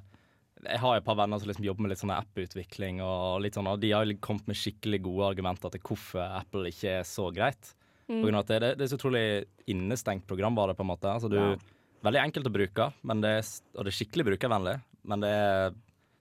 jeg 0.71 0.79
har 0.79 0.97
et 0.97 1.05
par 1.05 1.17
venner 1.17 1.41
som 1.41 1.49
liksom 1.49 1.65
jobber 1.65 1.83
med 1.83 1.91
litt 1.91 1.99
sånn 1.99 2.15
app-utvikling, 2.15 3.01
og 3.03 3.41
litt 3.43 3.55
sånn, 3.55 3.67
og 3.67 3.81
de 3.81 3.91
har 3.91 4.05
kommet 4.21 4.47
med 4.47 4.57
skikkelig 4.57 5.03
gode 5.03 5.35
argumenter 5.35 5.71
til 5.73 5.81
hvorfor 5.81 6.21
Apple 6.39 6.69
ikke 6.71 7.01
er 7.01 7.03
så 7.03 7.33
greit. 7.35 7.75
På 8.09 8.23
grunn 8.27 8.35
av 8.37 8.41
at 8.45 8.47
det, 8.49 8.61
det, 8.61 8.79
det 8.79 8.85
er 8.85 8.97
så 8.97 8.99
utrolig 9.01 9.45
innestengt 9.67 10.27
programvare, 10.27 10.75
på 10.77 10.81
en 10.85 10.91
måte. 10.93 11.09
Altså, 11.09 11.31
du, 11.31 11.57
Veldig 12.03 12.19
enkelt 12.19 12.47
å 12.47 12.51
bruke, 12.53 12.93
men 13.05 13.21
det 13.23 13.31
er, 13.31 13.45
og 13.79 13.85
det 13.85 13.93
er 13.93 14.05
skikkelig 14.05 14.25
brukervennlig. 14.27 14.81
Men 15.07 15.21
det 15.21 15.29
er 15.31 15.71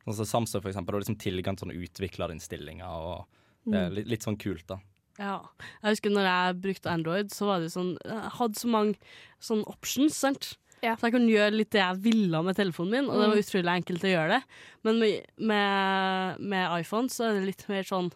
sånn 0.06 0.18
som 0.22 0.30
Samsung, 0.30 0.64
for 0.64 0.72
eksempel, 0.72 0.98
og 0.98 1.04
liksom 1.04 1.20
tilgang 1.22 1.58
til 1.58 1.68
sånne 1.68 1.82
utviklerinnstillinger, 1.86 2.88
og 3.12 3.70
det 3.70 3.78
er 3.78 3.94
litt, 3.94 4.10
litt 4.16 4.26
sånn 4.26 4.40
kult, 4.42 4.66
da. 4.70 4.80
Ja. 5.20 5.36
Jeg 5.84 5.98
husker 5.98 6.14
når 6.14 6.28
jeg 6.28 6.58
brukte 6.64 6.92
Android, 6.92 7.34
så 7.34 7.50
var 7.50 7.62
det 7.62 7.74
sånn 7.74 7.92
Jeg 8.00 8.32
hadde 8.38 8.58
så 8.58 8.70
mange 8.72 9.12
sånne 9.44 9.68
options, 9.70 10.18
sant. 10.18 10.54
Ja. 10.82 10.96
Så 10.98 11.08
jeg 11.08 11.14
kunne 11.14 11.30
gjøre 11.30 11.54
litt 11.54 11.70
det 11.76 11.82
jeg 11.84 12.02
ville 12.08 12.42
med 12.42 12.58
telefonen 12.58 12.96
min, 12.96 13.10
og 13.12 13.20
det 13.20 13.28
var 13.30 13.44
utrolig 13.44 13.74
enkelt 13.76 14.06
å 14.08 14.14
gjøre 14.16 14.40
det. 14.40 14.58
Men 14.88 15.02
med, 15.04 15.30
med, 15.52 16.42
med 16.42 16.80
iPhone 16.80 17.12
så 17.14 17.28
er 17.28 17.38
det 17.38 17.52
litt 17.52 17.68
mer 17.70 17.86
sånn 17.86 18.10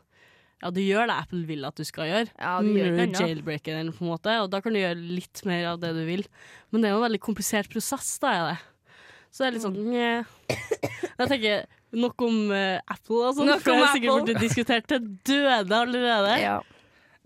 Ja, 0.63 0.71
du 0.73 0.79
gjør 0.81 1.11
det 1.11 1.17
Apple 1.19 1.43
vil 1.45 1.67
at 1.67 1.77
du 1.77 1.85
skal 1.85 2.09
gjøre. 2.09 2.31
Ja, 2.39 2.55
du 2.65 2.71
gjør 2.73 2.95
du 2.95 3.03
ja. 3.03 3.09
jailbreaker 3.27 3.77
den, 3.77 3.91
på 3.93 4.05
en 4.05 4.13
måte, 4.15 4.39
og 4.41 4.49
da 4.53 4.63
kan 4.65 4.73
du 4.73 4.81
gjøre 4.81 4.97
litt 4.97 5.43
mer 5.45 5.75
av 5.75 5.83
det 5.83 5.91
du 5.93 6.01
vil. 6.07 6.25
Men 6.71 6.81
det 6.81 6.89
er 6.89 6.95
jo 6.95 7.03
en 7.03 7.05
veldig 7.05 7.21
komplisert 7.27 7.69
prosess, 7.69 8.15
da 8.23 8.33
er 8.33 8.47
det. 8.47 8.57
Så 9.35 9.43
det 9.43 9.47
er 9.49 9.57
litt 9.57 9.65
sånn 9.65 9.81
Mm. 9.85 10.23
Jeg 11.15 11.27
tenker 11.27 11.65
nok 11.95 12.23
om 12.23 12.37
uh, 12.51 12.79
Apple, 12.91 13.19
altså. 13.29 13.43
Nok 13.47 13.67
om 13.67 13.79
det 13.79 13.83
er 13.83 13.91
sikkert 13.95 14.11
Apple. 14.13 14.23
blitt 14.29 14.43
diskutert 14.43 14.87
til 14.87 15.09
døde 15.27 15.75
allerede. 15.75 16.37
Ja. 16.39 16.55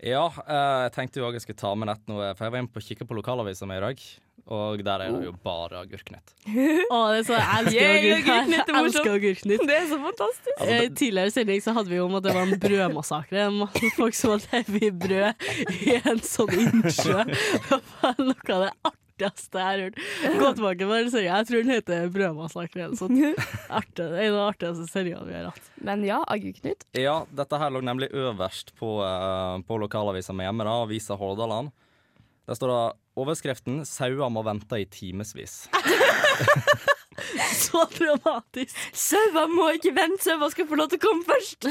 Ja, 0.00 0.24
eh, 0.46 0.86
jeg 0.86 0.92
tenkte 0.94 1.20
jo 1.20 1.26
også 1.28 1.36
jeg 1.36 1.44
skulle 1.44 1.60
ta 1.60 1.74
med 1.76 1.90
nett 1.90 2.02
noe, 2.08 2.30
for 2.32 2.46
jeg 2.46 2.54
var 2.54 2.62
inne 2.62 2.72
på 2.72 2.80
å 2.80 2.84
kikke 2.86 3.04
på 3.04 3.16
lokalavisa 3.18 3.68
mi 3.68 3.76
i 3.76 3.82
dag. 3.84 4.04
Og 4.50 4.80
der 4.82 5.02
er 5.04 5.12
det 5.12 5.26
jo 5.28 5.34
bare 5.44 5.82
agurknytt. 5.84 6.32
oh, 6.94 7.10
det 7.12 7.18
er 7.20 7.26
så, 7.28 7.36
jeg 7.36 7.66
elsker 7.68 9.12
agurknytt. 9.12 9.66
Det 9.68 9.76
er 9.76 9.84
så 9.90 9.98
fantastisk. 10.00 10.54
Altså, 10.56 10.78
I 10.80 10.88
tidligere 10.96 11.34
sending 11.34 11.60
så 11.62 11.74
hadde 11.76 11.92
vi 11.92 12.00
jo 12.00 12.06
om 12.08 12.16
at 12.18 12.24
det 12.24 12.34
var 12.34 12.48
en 12.48 12.62
brødmassakre. 12.64 13.44
Masse 13.60 13.92
folk 13.98 14.16
som 14.16 14.34
hadde 14.34 14.48
hevet 14.54 14.98
brød 15.04 15.46
i 15.84 16.00
en 16.00 16.24
sånn 16.24 16.56
innsjø. 16.64 17.20
Det 17.68 17.82
var 18.00 18.24
noe 18.24 18.56
av 18.56 18.64
det 18.64 18.72
artigste 18.80 19.09
jeg 19.20 19.66
har 19.66 19.82
hørt. 19.84 19.98
Gå 20.40 20.52
tilbake 20.56 20.86
på 20.88 20.96
den 20.96 21.10
serien. 21.12 21.30
Jeg 21.30 21.48
tror 21.48 21.64
den 21.64 21.74
heter 21.74 22.08
Brødmassakre. 22.14 22.86
eller 22.86 22.96
sånt. 22.96 23.18
Det 24.00 24.06
er 24.06 24.16
en 24.24 24.34
av 24.34 24.38
de 24.38 24.46
artigste 24.46 24.88
seriene 24.90 25.26
vi 25.28 25.36
har 25.36 25.50
hatt. 25.50 25.70
Men 25.84 26.04
ja, 26.06 26.20
Agurknytt. 26.30 26.86
Ja, 26.96 27.20
dette 27.36 27.60
her 27.60 27.72
lå 27.74 27.82
nemlig 27.84 28.10
øverst 28.16 28.74
på, 28.78 28.98
uh, 29.04 29.60
på 29.66 29.78
lokalavisa 29.82 30.34
mi 30.36 30.46
hjemme, 30.46 30.66
da, 30.66 30.80
Avisa 30.84 31.18
Hordaland. 31.20 31.72
Der 32.48 32.58
står 32.58 32.72
det 32.72 32.80
overskriften 33.20 33.82
'Sauer 33.86 34.30
må 34.32 34.42
vente 34.42 34.80
i 34.80 34.86
timevis'. 34.88 35.68
Så 37.60 37.84
dramatisk. 37.98 38.76
Sauer 38.96 39.50
må 39.52 39.68
ikke 39.76 39.92
vente, 39.94 40.24
sauer 40.24 40.50
skal 40.50 40.66
få 40.66 40.78
lov 40.80 40.88
til 40.90 40.98
å 40.98 41.04
komme 41.04 41.26
først. 41.28 41.68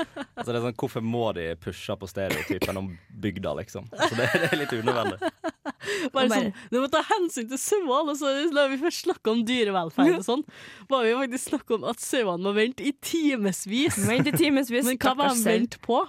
Altså 0.00 0.48
det 0.48 0.58
er 0.58 0.64
sånn, 0.64 0.76
Hvorfor 0.80 1.04
må 1.04 1.26
de 1.36 1.46
pushe 1.60 1.96
på 2.00 2.08
stereotypen 2.08 2.80
om 2.80 2.90
bygda, 3.22 3.54
liksom? 3.60 3.88
Altså 3.92 4.16
det, 4.16 4.28
det 4.32 4.48
er 4.50 4.60
litt 4.62 4.72
unødvendig. 4.76 5.32
Bare 6.14 6.30
sånn, 6.30 6.52
det 6.72 6.82
må 6.82 6.88
ta 6.92 7.02
hensyn 7.10 7.48
til 7.50 7.60
sauene. 7.60 8.14
så 8.18 8.32
Når 8.54 8.72
vi 8.74 8.80
først 8.84 9.04
snakka 9.06 9.34
om 9.34 9.42
dyrevelferd 9.48 10.18
og 10.20 10.24
sånn, 10.26 10.46
var 10.92 11.06
vi 11.06 11.16
faktisk 11.24 11.52
snakka 11.52 11.78
om 11.78 11.86
at 11.92 12.02
sauene 12.04 12.44
må 12.46 12.54
vente. 12.56 12.86
I 12.86 12.94
timevis. 13.04 14.00
Men 14.88 15.00
hva 15.00 15.16
var 15.18 15.34
de 15.34 15.44
vent 15.46 15.80
på? 15.84 16.02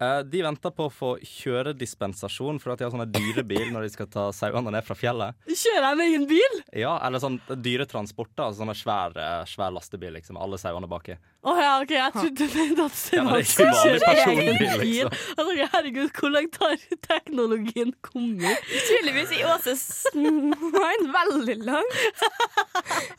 Eh, 0.00 0.20
de 0.24 0.40
venter 0.46 0.72
på 0.72 0.86
å 0.88 0.92
få 0.92 1.10
kjøredispensasjon 1.20 2.60
for 2.62 2.72
at 2.72 2.80
de 2.80 2.86
har 2.86 2.92
sånne 2.94 3.08
dyrebil 3.12 3.66
når 3.74 3.84
de 3.84 3.90
skal 3.92 4.08
ta 4.08 4.22
sauene 4.32 4.72
ned 4.72 4.86
fra 4.86 4.96
fjellet. 4.96 5.36
Kjører 5.50 5.86
jeg 5.90 5.98
med 6.00 6.06
egen 6.08 6.24
bil? 6.30 6.56
Ja, 6.80 6.94
Eller 7.04 7.20
sånn 7.20 7.36
dyretransport. 7.50 8.32
Altså 8.40 8.62
Sånn 8.64 8.72
svær, 8.76 9.12
eh, 9.20 9.44
svær 9.48 9.74
lastebil, 9.76 10.14
liksom. 10.16 10.38
Alle 10.40 10.56
sauene 10.60 10.88
baki. 10.88 11.18
Å 11.40 11.54
ja, 11.56 11.74
OK, 11.80 11.92
jeg 11.96 12.12
trodde 12.12 12.46
du 12.48 12.56
mente 12.56 12.84
at 12.84 12.96
det 13.10 13.22
var 13.24 13.44
sauene 13.44 13.44
skulle 13.44 14.00
kjøre 14.00 14.14
egen 14.24 14.58
bil. 14.60 14.74
liksom. 14.84 15.68
Herregud, 15.74 16.10
hvor 16.16 16.32
langt 16.32 16.56
har 16.60 16.74
teknologien 17.06 17.92
kommet? 18.04 18.64
Tydeligvis 18.70 19.32
i 19.36 19.42
Åses 19.48 19.84
mind 20.16 21.08
veldig 21.12 21.56
langt. 21.64 22.24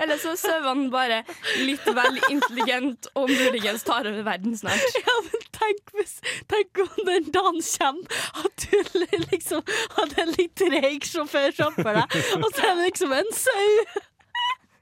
Eller 0.01 0.17
så 0.21 0.33
er 0.33 0.41
sauene 0.41 0.89
bare 0.93 1.21
litt 1.61 1.85
vel 1.85 2.19
intelligent 2.29 3.09
og 3.17 3.29
muligens 3.29 3.85
tar 3.87 4.09
over 4.09 4.25
verden 4.25 4.57
snart. 4.57 4.81
Ja, 5.01 5.15
men 5.25 5.45
tenk, 5.55 5.93
hvis, 5.97 6.17
tenk 6.49 6.70
om 6.79 7.01
den 7.05 7.27
dagen 7.34 7.60
kommer 7.62 8.21
at 8.45 8.63
du 8.63 8.77
liksom 9.31 9.65
hadde 9.97 10.21
en 10.23 10.31
litt 10.38 10.55
treig 10.57 11.03
sjåfør 11.07 11.51
framfor 11.57 11.99
deg, 11.99 12.15
og 12.39 12.47
så 12.55 12.63
er 12.69 12.79
det 12.79 12.88
liksom 12.91 13.13
en 13.17 13.36
sau. 13.36 13.67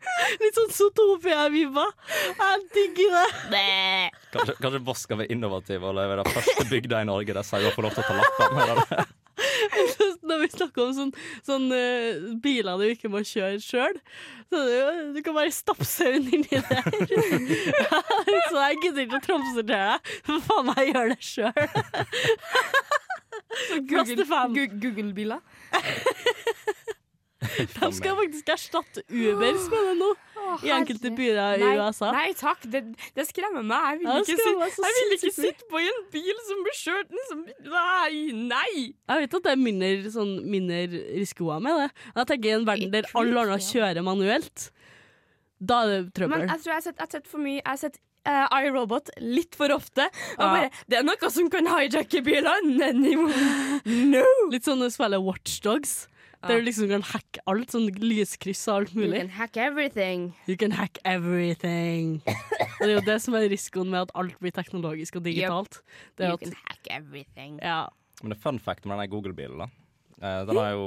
Litt 0.42 0.58
sånn 0.58 0.72
Zootopia-vibba. 0.74 1.84
Jeg 2.28 2.64
digger 2.74 3.30
det. 3.52 4.10
Kanskje, 4.34 4.56
kanskje 4.60 4.82
Voss 4.88 5.04
skal 5.06 5.22
være 5.22 5.32
innovativ 5.36 5.86
og 5.86 5.96
være 5.96 6.24
den 6.24 6.34
første 6.34 6.66
bygda 6.72 7.04
i 7.04 7.08
Norge 7.08 7.36
der 7.38 7.46
sauer 7.48 7.76
får 7.76 7.88
lov 7.88 7.96
til 7.96 8.04
å 8.04 8.08
ta 8.10 8.18
lappen. 8.20 9.16
Når 10.30 10.44
vi 10.44 10.50
snakker 10.54 10.86
om 10.86 10.94
sånn, 10.96 11.14
sånn 11.48 11.68
uh, 11.74 12.30
biler 12.44 12.80
du 12.80 12.86
ikke 12.90 13.12
må 13.12 13.24
kjøre 13.26 13.60
sjøl, 13.64 14.00
så 14.50 14.62
er 14.64 15.02
du 15.16 15.22
kan 15.26 15.36
bare 15.38 15.54
stappe 15.54 15.88
sauen 15.88 16.28
inni 16.30 16.62
der. 16.70 16.86
så 18.50 18.66
jeg 18.66 18.80
gidder 18.84 19.06
ikke 19.06 19.20
å 19.20 19.26
tromse 19.26 19.56
til 19.58 19.68
deg. 19.70 20.14
For 20.28 20.46
faen 20.48 20.70
meg, 20.70 20.84
jeg 20.84 20.94
gjør 20.94 21.14
det 21.14 21.22
sjøl. 21.26 21.54
Google-biler? 23.90 24.70
Google-biler. 24.80 25.42
De 27.80 27.88
skal 27.96 28.18
faktisk 28.20 28.50
erstatte 28.52 29.04
Ubers 29.08 29.68
med 29.72 29.86
det 29.88 29.94
nå, 30.02 30.08
i 30.66 30.72
enkelte 30.76 31.12
byer 31.16 31.38
i 31.56 31.62
Nei, 31.62 31.70
USA. 31.80 32.10
nei 32.12 32.34
takk, 32.36 32.66
det, 32.74 32.82
det 33.16 33.26
skremmer 33.30 33.64
meg. 33.64 34.02
Jeg 34.02 34.02
vil 34.02 34.10
ikke, 34.26 34.36
skremmer 34.42 34.74
jeg 34.90 34.96
vil 34.98 35.16
ikke 35.16 35.32
sitte 35.38 35.68
på 35.72 35.80
en 35.84 36.02
bil 36.12 36.42
som 36.50 36.66
blir 36.66 36.78
kjørt. 36.82 37.16
Nei, 37.70 38.20
nei! 38.50 38.74
Jeg 38.90 39.24
vet 39.24 39.38
at 39.40 39.48
det 39.48 39.54
er 39.56 39.62
mindre, 39.62 40.12
sånn, 40.12 40.36
mindre 40.52 40.82
risikoer 41.22 41.64
med 41.64 41.80
det. 41.84 41.88
Jeg 42.18 42.30
tenker 42.34 42.50
I 42.52 42.56
en 42.58 42.68
verden 42.68 42.94
der 42.98 43.10
alle 43.24 43.46
andre 43.46 43.62
kjører 43.70 44.04
manuelt, 44.10 44.68
da 45.60 45.82
er 45.86 45.96
det 45.96 46.14
trøbbel. 46.20 46.44
Men 46.46 46.54
jeg 46.54 46.64
tror 46.66 46.74
jeg 46.74 46.80
har 46.82 46.86
sett, 46.90 47.00
jeg 47.00 47.08
har 47.08 47.16
sett 47.18 47.32
for 47.32 47.44
mye. 47.44 47.58
Jeg 47.62 47.68
har 47.72 47.80
sett 47.86 47.98
eh, 48.28 48.60
iRobot 48.64 49.10
litt 49.24 49.56
for 49.60 49.72
ofte. 49.76 50.06
Og 50.38 50.44
Ja. 50.44 50.52
bare, 50.58 50.70
det 50.92 51.00
er 51.00 51.08
noe 51.08 51.32
som 51.32 51.50
kan 51.52 51.68
hijacke 51.72 52.22
bilene! 52.24 52.92
No! 54.12 54.24
Litt 54.52 54.68
sånn 54.68 54.84
å 54.84 54.92
spille 54.92 55.20
Watchdogs, 55.24 56.02
der 56.48 56.62
du 56.62 56.66
liksom 56.68 56.88
kan 56.92 57.04
hacke 57.04 57.44
alt. 57.52 57.74
Sånn 57.74 57.90
lyskryss 58.00 58.62
og 58.72 58.76
alt 58.82 58.96
mulig. 58.96 59.12
You 59.12 59.26
can 59.26 59.34
hack 59.36 59.58
everything. 59.60 60.26
You 60.48 60.58
can 60.60 60.76
hack 60.78 61.00
everything. 61.04 62.20
Og 62.26 62.84
det 62.86 62.90
er 62.90 62.96
jo 62.96 63.06
det 63.10 63.20
som 63.26 63.36
er 63.36 63.50
risikoen 63.52 63.92
med 63.92 64.08
at 64.08 64.16
alt 64.20 64.40
blir 64.40 64.56
teknologisk 64.56 65.20
og 65.20 65.28
digitalt. 65.28 65.82
Det 66.16 66.28
er 66.28 66.34
You 66.34 66.40
at, 66.40 66.46
can 66.48 66.60
hack 66.66 66.92
everything. 67.00 67.60
ja, 67.64 67.88
Men 68.22 68.32
det 68.34 68.40
er 68.40 68.44
fun 68.44 68.60
fact 68.60 68.86
med 68.86 69.00
den 69.00 69.10
Google-bilen. 69.12 69.66
da. 69.66 69.70
Uh, 70.20 70.46
den 70.48 70.58
har 70.60 70.72
jo 70.76 70.86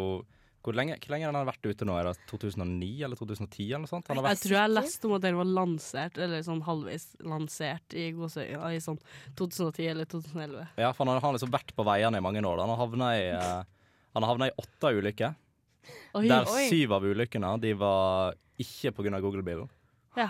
hvor 0.63 0.77
lenge, 0.79 0.95
hvor 1.03 1.11
lenge 1.17 1.27
har 1.27 1.35
den 1.35 1.49
vært 1.49 1.67
ute 1.67 1.87
nå? 1.89 1.95
Er 1.99 2.07
det 2.07 2.27
2009 2.31 3.03
eller 3.03 3.19
2010? 3.19 3.65
eller 3.67 3.83
noe 3.83 3.91
sånt? 3.91 4.07
Den 4.07 4.21
har 4.21 4.29
jeg 4.31 4.43
tror 4.45 4.57
jeg 4.61 4.71
leste 4.77 5.09
om 5.09 5.15
at 5.17 5.25
den 5.25 5.39
var 5.41 5.49
lansert, 5.51 6.19
eller 6.23 6.45
sånn 6.47 6.63
halvveis 6.63 7.07
lansert 7.27 7.97
i 7.99 8.05
ja, 8.13 8.71
i 8.71 8.79
sånn 8.83 9.01
2010 9.41 9.89
eller 9.91 10.07
2011. 10.07 10.69
ja, 10.79 10.93
for 10.95 11.11
Han 11.11 11.19
har 11.19 11.35
liksom 11.35 11.51
vært 11.51 11.75
på 11.75 11.87
veiene 11.89 12.21
i 12.21 12.23
mange 12.23 12.45
år. 12.47 12.63
Han 12.63 12.71
har 12.71 12.79
havna 12.79 13.11
i, 13.19 13.25
eh, 13.35 13.65
han 14.13 14.23
har 14.23 14.33
havna 14.35 14.49
i 14.51 14.57
åtte 14.59 14.93
ulykker. 14.99 15.35
Oi, 16.15 16.29
Der 16.29 16.45
oi. 16.47 16.67
syv 16.71 16.93
av 16.93 17.05
ulykkene 17.05 17.55
de 17.61 17.73
var 17.75 18.35
ikke 18.61 18.93
pga. 18.95 19.19
Google-bilen. 19.21 19.69
Ja. 20.17 20.29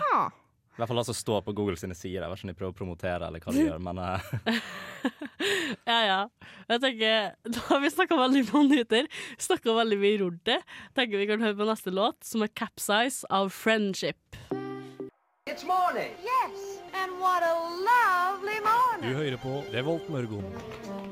I 0.73 0.79
hvert 0.81 0.89
fall 0.89 0.97
det 0.97 1.05
som 1.05 1.13
står 1.13 1.41
på 1.45 1.53
Google 1.53 1.77
sine 1.77 1.93
sider. 1.93 2.23
Jeg 2.23 2.31
vet 2.31 2.39
ikke 2.39 2.47
om 2.47 2.53
de 2.53 2.57
prøver 2.57 2.73
å 2.73 2.77
promotere 2.79 3.27
eller 3.27 3.43
hva 3.43 3.53
de 3.53 3.65
gjør, 3.67 3.81
men 3.83 3.99
eh, 4.01 4.31
Ja, 5.91 5.99
ja. 6.07 6.19
Jeg 6.71 6.81
tenker, 6.81 7.35
Da 7.45 7.59
har 7.67 7.83
vi 7.83 7.91
snakka 7.93 8.17
veldig 8.17 8.41
mange 8.49 8.69
minutter. 8.71 9.09
Snakka 9.37 9.75
veldig 9.77 9.99
mye 10.01 10.17
rundt 10.23 10.43
det. 10.49 10.57
Tenker 10.97 11.21
Vi 11.21 11.27
kan 11.29 11.43
høre 11.45 11.59
på 11.59 11.67
neste 11.69 11.93
låt, 11.93 12.23
som 12.25 12.41
er 12.41 12.47
'Capsize' 12.49 13.23
av 13.29 13.51
Friendship. 13.53 14.17
It's 15.45 15.65
morning. 15.67 16.15
Yes, 16.23 16.79
and 16.95 17.19
what 17.19 17.43
a 17.43 17.53
lovely 17.53 18.57
morning. 18.63 19.11
Du 19.11 19.17
hører 19.19 19.37
på 19.37 19.61
Revolt 19.75 20.09
Mørgon. 20.09 21.02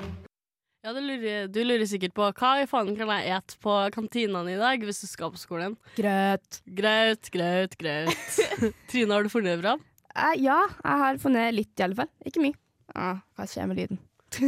Ja, 0.81 0.93
du 0.97 1.01
lurer, 1.05 1.45
du 1.53 1.59
lurer 1.61 1.85
sikkert 1.85 2.15
på 2.17 2.25
hva 2.39 2.51
i 2.57 2.65
faen 2.69 2.95
kan 2.97 3.09
jeg 3.13 3.29
ete 3.35 3.57
på 3.61 3.73
kantinene 3.93 4.55
i 4.55 4.57
dag 4.57 4.81
hvis 4.81 5.03
du 5.03 5.07
skal 5.11 5.29
på 5.29 5.37
skolen. 5.37 5.75
Grøt. 5.93 6.57
Grøt, 6.65 7.29
grøt, 7.35 7.75
grøt. 7.77 8.39
Trine, 8.89 9.13
har 9.13 9.21
du 9.21 9.29
funnet 9.29 9.53
det 9.53 9.61
bra? 9.61 9.75
Uh, 10.15 10.33
ja, 10.41 10.57
jeg 10.81 11.03
har 11.03 11.19
funnet 11.21 11.53
litt, 11.53 11.73
i 11.77 11.85
alle 11.85 11.99
fall. 12.01 12.09
Ikke 12.25 12.41
mye. 12.41 12.57
Uh, 12.97 13.21
hva 13.37 13.45
skjer 13.47 13.69
med 13.69 13.77
lyden? 13.77 14.01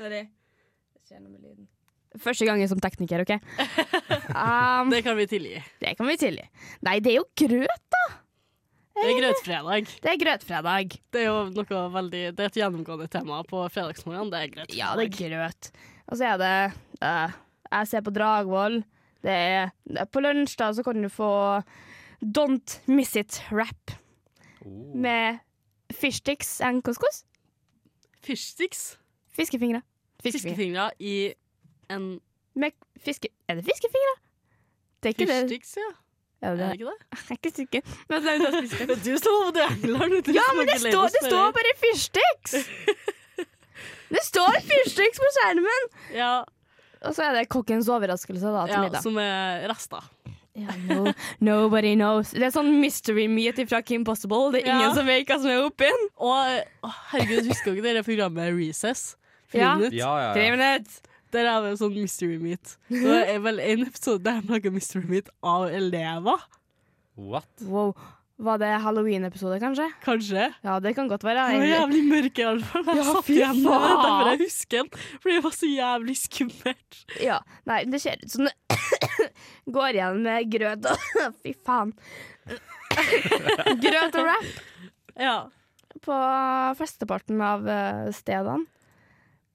Sorry. 0.00 0.22
Hva 0.96 1.04
skjer 1.04 1.20
med 1.26 1.36
lyden. 1.44 1.68
Første 2.24 2.48
gangen 2.48 2.66
som 2.72 2.80
tekniker, 2.82 3.26
OK? 3.26 3.36
Um, 4.30 4.90
Det 4.92 5.00
kan 5.02 5.16
vi 5.18 5.24
tilgi. 5.26 5.58
det 5.82 5.92
kan 5.98 6.06
vi 6.06 6.14
tilgi. 6.20 6.44
Nei, 6.86 6.96
det 7.02 7.12
er 7.12 7.16
jo 7.18 7.24
grøt, 7.38 7.82
da! 7.90 8.00
Det 8.96 9.06
er 9.06 9.18
grøtfredag. 9.20 9.86
Det 10.02 10.10
er 10.10 10.18
grøtfredag. 10.20 10.96
Det 11.14 11.20
er 11.22 11.28
jo 11.28 11.36
noe 11.54 11.82
veldig 11.94 12.22
Det 12.36 12.42
er 12.44 12.50
et 12.50 12.58
gjennomgående 12.58 13.06
tema 13.12 13.38
på 13.48 13.62
fredagsmorgen. 13.72 14.32
Det 14.32 14.40
er 14.40 14.50
grautfredag. 14.56 14.80
Ja, 14.80 14.90
det 14.98 15.06
er 15.06 15.30
grøt. 15.30 15.70
Og 16.10 16.18
så 16.18 16.26
er 16.32 16.40
det 16.42 16.56
uh, 17.06 17.38
Jeg 17.70 17.90
ser 17.92 18.04
på 18.04 18.12
Dragvoll. 18.16 18.80
Det 19.24 19.32
er, 19.36 19.70
det 19.86 20.02
er 20.02 20.08
på 20.10 20.20
lunsj 20.24 20.56
da, 20.60 20.70
så 20.74 20.82
kan 20.84 21.00
du 21.04 21.08
få 21.12 21.30
Don't 22.20 22.78
Miss 22.90 23.16
It-rap 23.16 23.96
Oh. 24.60 24.92
med 24.94 25.38
fishsticks 25.88 26.60
and 26.60 26.82
couscous. 26.84 27.22
Fishsticks. 28.20 28.98
Fiskefingre. 29.32 29.80
Fiskefingre 30.22 30.90
i 31.00 31.32
en 31.88 32.20
Med 32.54 32.72
fiske... 33.00 33.28
Er 33.48 33.54
det 33.56 33.64
fiskefingre? 33.64 34.14
Det 35.00 35.08
er 35.08 35.14
ikke 35.14 35.26
det. 35.30 35.38
Fishsticks, 35.48 35.76
ja. 36.42 36.48
Er 36.48 36.52
Er 36.52 36.56
det 36.56 36.72
ikke 36.80 36.88
det? 36.88 36.98
Jeg 37.10 37.20
er 37.20 37.36
ikke 37.36 37.50
sikker. 37.56 37.82
Men 38.08 38.22
det 38.24 38.32
er 38.32 38.36
jo. 38.40 38.94
Du 39.06 39.12
står 39.18 39.50
på 39.52 39.64
England. 39.66 40.30
Ja, 40.34 40.46
men 40.56 40.66
det 40.70 40.78
står, 40.80 41.08
det 41.16 41.22
står 41.28 41.52
bare 41.56 41.74
fishsticks! 41.82 42.56
Det 44.10 44.22
står 44.26 44.56
fishsticks 44.66 45.20
på 45.22 45.28
skjermen! 45.36 45.84
Ja, 46.16 46.32
Og 47.06 47.14
så 47.16 47.22
er 47.28 47.36
det 47.38 47.46
kokkens 47.52 47.88
overraskelse 47.88 48.50
da, 48.52 48.64
til 48.66 48.74
ja, 48.74 48.80
middag. 48.84 49.02
som 49.04 49.16
er 49.22 49.62
rester. 49.70 50.08
Ja, 50.58 50.74
no, 50.88 51.12
nobody 51.46 51.94
knows. 51.94 52.32
Det 52.34 52.42
er 52.48 52.52
sånn 52.52 52.72
mystery 52.82 53.28
meat 53.30 53.60
fra 53.70 53.78
Kim 53.86 54.02
Possible. 54.04 54.50
Det 54.52 54.64
er 54.64 54.72
ingen 54.72 54.88
Ja. 54.88 54.94
som 54.96 55.06
vet 55.06 55.28
hva 55.30 55.38
som 55.40 55.48
er 55.52 55.62
oppi 55.64 55.86
den. 55.88 56.08
Og 56.18 56.90
herregud, 57.12 57.46
husker 57.48 57.78
dere 57.78 58.00
det 58.00 58.04
programmet 58.08 58.50
Recess? 58.58 59.14
Ja. 59.54 59.76
Friminutt? 59.76 59.94
Ja, 59.96 60.10
ja, 60.24 60.32
Tre 60.34 60.44
ja. 60.44 60.56
minutter. 60.56 61.09
Der 61.32 61.46
er 61.46 61.62
det 61.68 61.76
sånn 61.80 61.94
mystery 61.94 62.38
meat. 62.42 62.76
Det 62.90 63.18
er 63.34 63.38
vel 63.44 63.60
en 63.62 63.84
episode 63.86 64.22
der 64.26 64.40
de 64.40 64.50
lager 64.54 64.72
mystery 64.74 65.04
meat 65.10 65.28
av 65.46 65.68
elever. 65.70 66.40
What? 67.20 67.46
Wow. 67.62 67.92
Var 68.40 68.56
det 68.56 68.68
Halloween-episode, 68.80 69.58
kanskje? 69.60 69.84
Kanskje. 70.00 70.46
Ja, 70.64 70.78
det 70.80 70.94
kan 70.96 71.10
godt 71.10 71.26
være. 71.26 71.42
Det 71.52 71.58
var 71.60 71.66
jævlig 71.68 71.98
mørk 72.08 72.38
i 72.40 72.44
alle 72.48 72.64
fall. 72.64 72.86
Jeg 72.88 72.96
Ja, 72.96 73.04
satt 73.10 73.28
igjen 73.34 73.58
med 73.60 73.74
det. 73.74 73.90
Derfor 74.00 74.30
jeg 74.30 74.40
husker 74.40 74.78
den. 74.78 74.88
For 75.20 75.28
det 75.34 75.42
var 75.44 75.56
så 75.58 75.68
jævlig 75.68 76.14
skummelt. 76.22 77.00
Ja, 77.20 77.36
nei, 77.68 77.82
det 77.92 78.00
ser 78.00 78.16
ut 78.22 78.32
som 78.32 78.48
det 78.48 78.54
går 79.76 79.98
igjen 79.98 80.22
med 80.24 80.48
grøt 80.56 80.88
og 80.88 81.04
Fy 81.44 81.52
faen. 81.68 81.92
grøt 83.84 84.16
og 84.16 84.26
rap 84.30 84.50
Ja. 85.20 85.34
på 86.00 86.16
flesteparten 86.80 87.40
av 87.44 87.68
eh, 87.68 88.08
stedene. 88.16 88.64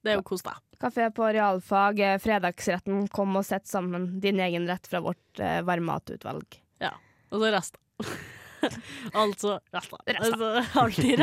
Det 0.05 0.13
er 0.13 0.19
jo 0.19 0.25
kos 0.29 0.43
deg. 0.45 0.61
Kafé 0.85 1.09
på 1.17 1.31
realfag, 1.33 1.99
eh, 2.05 2.19
fredagsretten. 2.21 3.07
Kom 3.13 3.33
og 3.39 3.47
sett 3.47 3.65
sammen 3.67 4.19
din 4.21 4.39
egen 4.39 4.69
rett 4.69 4.85
fra 4.87 5.01
vårt 5.01 5.41
eh, 5.41 5.63
varmmatutvalg. 5.65 6.61
Og 7.35 7.41
så 7.41 7.51
resten. 7.51 7.81
altså 9.21 9.59
resten. 9.73 9.97
resta. 10.07 10.25
Altså, 10.31 10.79
alltid. 10.79 11.19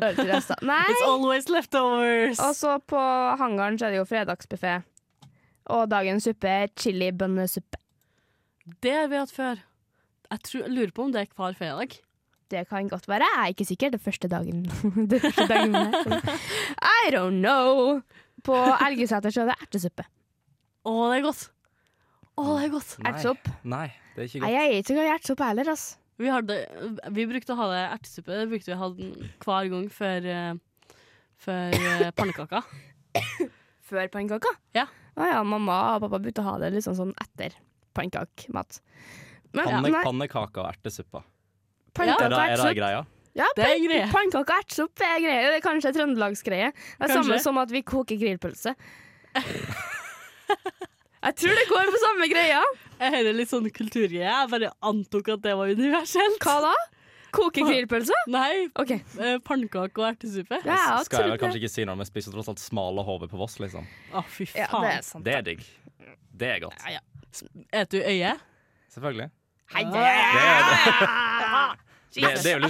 Hørte 0.00 0.26
resten. 0.32 0.56
Nei! 0.62 0.82
It's 0.92 1.06
always 1.08 1.48
leftovers. 1.48 2.40
Og 2.40 2.56
så 2.56 2.78
på 2.86 3.04
hangaren 3.40 3.78
så 3.80 3.88
er 3.88 3.96
det 3.96 4.02
jo 4.02 4.08
fredagsbuffé. 4.08 4.78
Og 5.74 5.86
dagens 5.90 6.28
suppe 6.28 6.50
er 6.50 6.72
chili-bønnesuppe. 6.78 7.80
Det 8.84 8.92
har 8.94 9.08
vi 9.12 9.20
hatt 9.20 9.32
før. 9.32 9.62
Jeg, 10.30 10.42
tror, 10.46 10.64
jeg 10.64 10.72
lurer 10.72 10.92
på 10.94 11.06
om 11.06 11.12
det 11.12 11.24
er 11.24 11.32
hver 11.36 11.56
fredag. 11.58 11.96
Det 12.52 12.66
kan 12.68 12.88
godt 12.88 13.08
være. 13.08 13.26
Jeg 13.34 13.42
er 13.42 13.54
ikke 13.54 13.66
sikker. 13.68 13.94
Det 13.94 14.00
første 14.04 14.28
dagen. 14.28 14.64
det 15.10 15.20
første 15.24 15.48
dagen. 15.50 15.74
I 16.78 17.10
don't 17.12 17.40
know. 17.40 18.02
På 18.44 18.56
Elgeseter 18.84 19.32
så 19.34 19.44
er 19.44 19.52
det 19.52 19.58
ertesuppe. 19.64 20.06
Å, 20.84 20.94
det 21.10 21.18
er 21.18 21.24
godt. 21.24 21.44
Å, 22.34 22.44
det 22.50 22.64
er 22.66 22.72
godt. 22.74 22.94
Nei. 23.00 23.10
Ertesopp. 23.10 23.52
Nei, 23.64 23.84
det 24.14 24.24
er 24.24 24.28
ikke 24.28 24.42
Nei, 24.42 24.50
godt. 24.50 24.56
jeg 24.56 24.72
er 24.72 24.80
ikke 24.80 24.90
så 24.90 24.96
glad 24.98 25.06
i 25.06 25.12
ertesuppe 25.14 25.48
heller, 25.48 25.70
ass. 25.72 25.84
Vi, 26.20 26.30
hadde, 26.30 26.56
vi 27.16 27.26
brukte 27.26 27.54
å 27.54 27.58
ha 27.58 27.68
det 27.72 27.82
ertesuppe. 27.96 28.36
Det 28.38 28.48
brukte 28.52 28.70
vi 28.70 28.76
å 28.76 28.80
ha 28.82 28.88
den 28.94 29.14
hver 29.42 29.70
gang 29.72 29.86
før, 29.90 30.28
eh, 30.30 30.98
før 31.46 31.78
eh, 31.80 32.10
pannekaker. 32.18 32.74
Før 33.84 34.08
pannekaka? 34.08 34.48
Ja. 34.74 34.86
Å 35.20 35.26
ja, 35.28 35.40
mamma 35.46 35.74
og 35.92 36.06
pappa 36.06 36.16
begynte 36.18 36.40
å 36.40 36.46
ha 36.46 36.54
det 36.62 36.70
liksom 36.72 36.94
sånn 36.96 37.10
etter 37.20 37.52
pannekakemat. 37.94 38.78
Men 39.52 39.68
Panne, 39.68 39.90
nei, 39.92 40.00
pannekaker 40.06 40.62
og 40.64 40.70
ertesuppe. 40.70 41.20
Er 41.20 41.92
pannekaker 42.00 42.24
det, 42.24 42.32
og 42.32 42.40
er 42.40 42.48
det 42.48 42.54
ertesuppe 42.54 42.78
greia? 42.80 43.02
Ja, 43.34 43.46
Det 43.56 43.64
er 43.66 43.80
greie. 43.82 44.06
Pannekaker 44.12 44.54
og 44.54 44.60
ertesuppe 44.62 45.02
er 45.08 45.18
greie. 45.24 45.46
Det 45.50 45.56
er 45.58 45.64
kanskje 45.64 45.90
en 45.90 45.96
trøndelagsgreie. 45.96 46.68
Det 46.70 47.00
er 47.00 47.08
Kanskje. 47.08 47.16
samme 47.24 47.38
som 47.42 47.58
at 47.58 47.70
vi 47.74 47.82
koker 47.82 48.16
grillpølse. 48.20 48.74
Jeg 51.24 51.36
tror 51.40 51.56
det 51.56 51.64
går 51.70 51.88
på 51.94 52.00
samme 52.02 52.26
greia. 52.30 52.60
Jeg 53.00 53.10
hører 53.14 53.34
litt 53.34 53.48
sånn 53.50 53.66
kulturgreie. 53.74 54.28
Jeg 54.28 54.50
bare 54.52 54.68
antok 54.84 55.30
at 55.34 55.42
det 55.46 55.54
var 55.56 55.72
universelt. 55.72 56.36
Hva 56.44 56.58
da? 56.66 56.72
Koke 57.34 57.64
grillpølse? 57.66 58.14
Nei, 58.30 58.68
Okay. 58.78 59.00
eh, 59.18 59.38
pannekake 59.42 59.98
og 59.98 60.06
ertesuppe. 60.12 60.60
Ja, 60.64 61.00
Skal 61.02 61.24
jeg 61.24 61.30
vel 61.32 61.38
kanskje 61.42 61.58
ikke 61.64 61.70
si 61.72 61.84
noe, 61.88 61.96
men 61.98 62.06
spiser 62.06 62.30
tross 62.30 62.46
alt 62.52 62.60
smale 62.62 63.02
hoder 63.02 63.26
på 63.32 63.40
Voss, 63.40 63.56
liksom. 63.58 63.88
Å, 64.12 64.22
fy 64.28 64.46
Ja, 64.54 64.68
det 64.84 64.92
er 64.92 65.02
sant. 65.02 65.24
Det 65.24 65.34
er 65.34 65.42
digg. 65.42 65.64
Det 66.36 66.48
er 66.54 66.60
godt. 66.68 66.78
Ja, 66.86 67.00
ja. 67.00 67.00
Et 67.72 67.90
du 67.90 67.98
øye? 67.98 68.36
Selvfølgelig. 68.94 69.30
Hei, 69.74 69.82
Det 69.90 70.04
er, 70.06 70.70
det, 70.70 71.78
Det 72.14 72.50
er 72.52 72.58
jo 72.60 72.68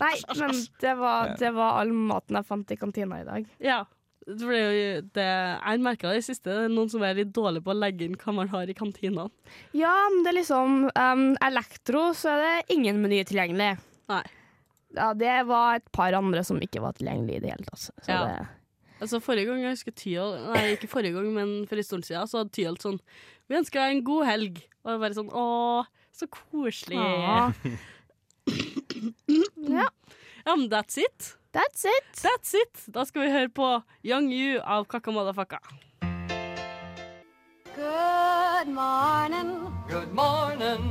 Nei, 0.00 0.14
men 0.38 0.56
det 0.84 0.94
var, 0.98 1.34
det 1.40 1.50
var 1.56 1.80
all 1.80 1.92
maten 1.96 2.36
jeg 2.40 2.46
fant 2.48 2.70
i 2.74 2.76
kantina 2.80 3.20
i 3.22 3.26
dag. 3.28 3.46
Ja. 3.64 3.82
For 4.24 4.48
det, 4.52 4.58
er 4.60 4.72
jo- 4.76 5.02
det, 5.18 5.24
jeg 5.26 5.80
merka 5.84 6.08
det 6.12 6.22
i 6.22 6.24
siste. 6.24 6.48
Det 6.48 6.64
er 6.68 6.72
noen 6.72 6.88
som 6.92 7.02
er 7.04 7.14
litt 7.18 7.32
dårlig 7.36 7.60
på 7.64 7.72
å 7.74 7.76
legge 7.76 8.06
inn 8.06 8.16
hva 8.16 8.32
man 8.38 8.48
har 8.54 8.70
i 8.72 8.76
kantina. 8.76 9.26
Ja, 9.76 9.92
men 10.12 10.22
det 10.24 10.32
er 10.32 10.38
liksom 10.38 10.86
um, 10.88 11.24
Elektro, 11.44 12.06
så 12.16 12.32
er 12.32 12.44
det 12.44 12.74
ingen 12.78 13.02
meny 13.04 13.20
tilgjengelig. 13.28 13.74
Nei. 14.08 14.22
Ja, 14.94 15.10
det 15.18 15.34
var 15.48 15.76
et 15.80 15.88
par 15.92 16.14
andre 16.16 16.44
som 16.46 16.60
ikke 16.62 16.80
var 16.80 16.94
tilgjengelig 16.96 17.36
i 17.36 17.42
det 17.44 17.50
hele 17.52 17.66
tatt. 17.68 17.88
Så 17.88 18.08
Ja. 18.08 18.20
det, 18.26 18.46
Altså 19.02 19.18
Forrige 19.20 19.48
gang 19.50 19.58
jeg 19.60 19.72
husker 19.74 19.92
Tyholt 19.98 20.44
Nei, 20.54 20.60
ikke 20.76 20.86
forrige 20.88 21.12
gang, 21.16 21.26
men 21.34 21.48
for 21.66 21.76
en 21.76 21.82
stund 21.84 22.04
siden, 22.06 22.28
så 22.30 22.38
hadde 22.40 22.52
Tyholt 22.54 22.80
sånn 22.80 23.00
Vi 23.50 23.56
ønsker 23.58 23.80
deg 23.82 23.96
en 23.96 24.04
god 24.06 24.24
helg. 24.28 24.60
Og 24.86 24.92
jeg 24.94 25.00
bare 25.02 25.16
sånn 25.18 25.32
Å, 25.34 25.42
så 26.14 26.28
koselig. 26.30 26.96
Ja. 26.96 27.50
Ja, 29.26 29.88
Ja, 30.46 30.56
men 30.56 30.68
that's 30.70 30.96
it. 30.98 31.36
that's 31.52 31.84
it. 31.84 32.12
That's 32.22 32.54
it. 32.54 32.84
Da 32.94 33.04
skal 33.04 33.22
vi 33.26 33.30
høre 33.32 33.48
på 33.48 33.82
Young 34.04 34.30
You 34.32 34.60
av 34.64 34.84
Kakka 34.86 35.10
Madafakka. 35.14 35.58
Good 37.76 38.68
morning. 38.68 39.50
Good 39.88 40.12
morning. 40.12 40.82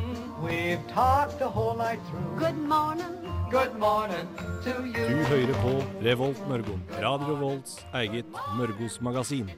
We've 0.44 0.82
talked 0.94 1.40
the 1.40 1.48
whole 1.48 1.76
night 1.78 2.00
through. 2.10 2.40
Good 2.40 2.58
morning. 2.58 3.14
Good 3.52 3.76
morning 3.80 4.28
to 4.66 4.72
Du 4.84 5.24
hører 5.30 5.54
på 5.62 5.72
Revolt 6.04 6.40
Mørgo. 6.50 6.76
Radio 7.02 7.36
Volts 7.36 7.78
eget 7.94 8.26
Mørgos 8.58 9.00
magasin. 9.02 9.50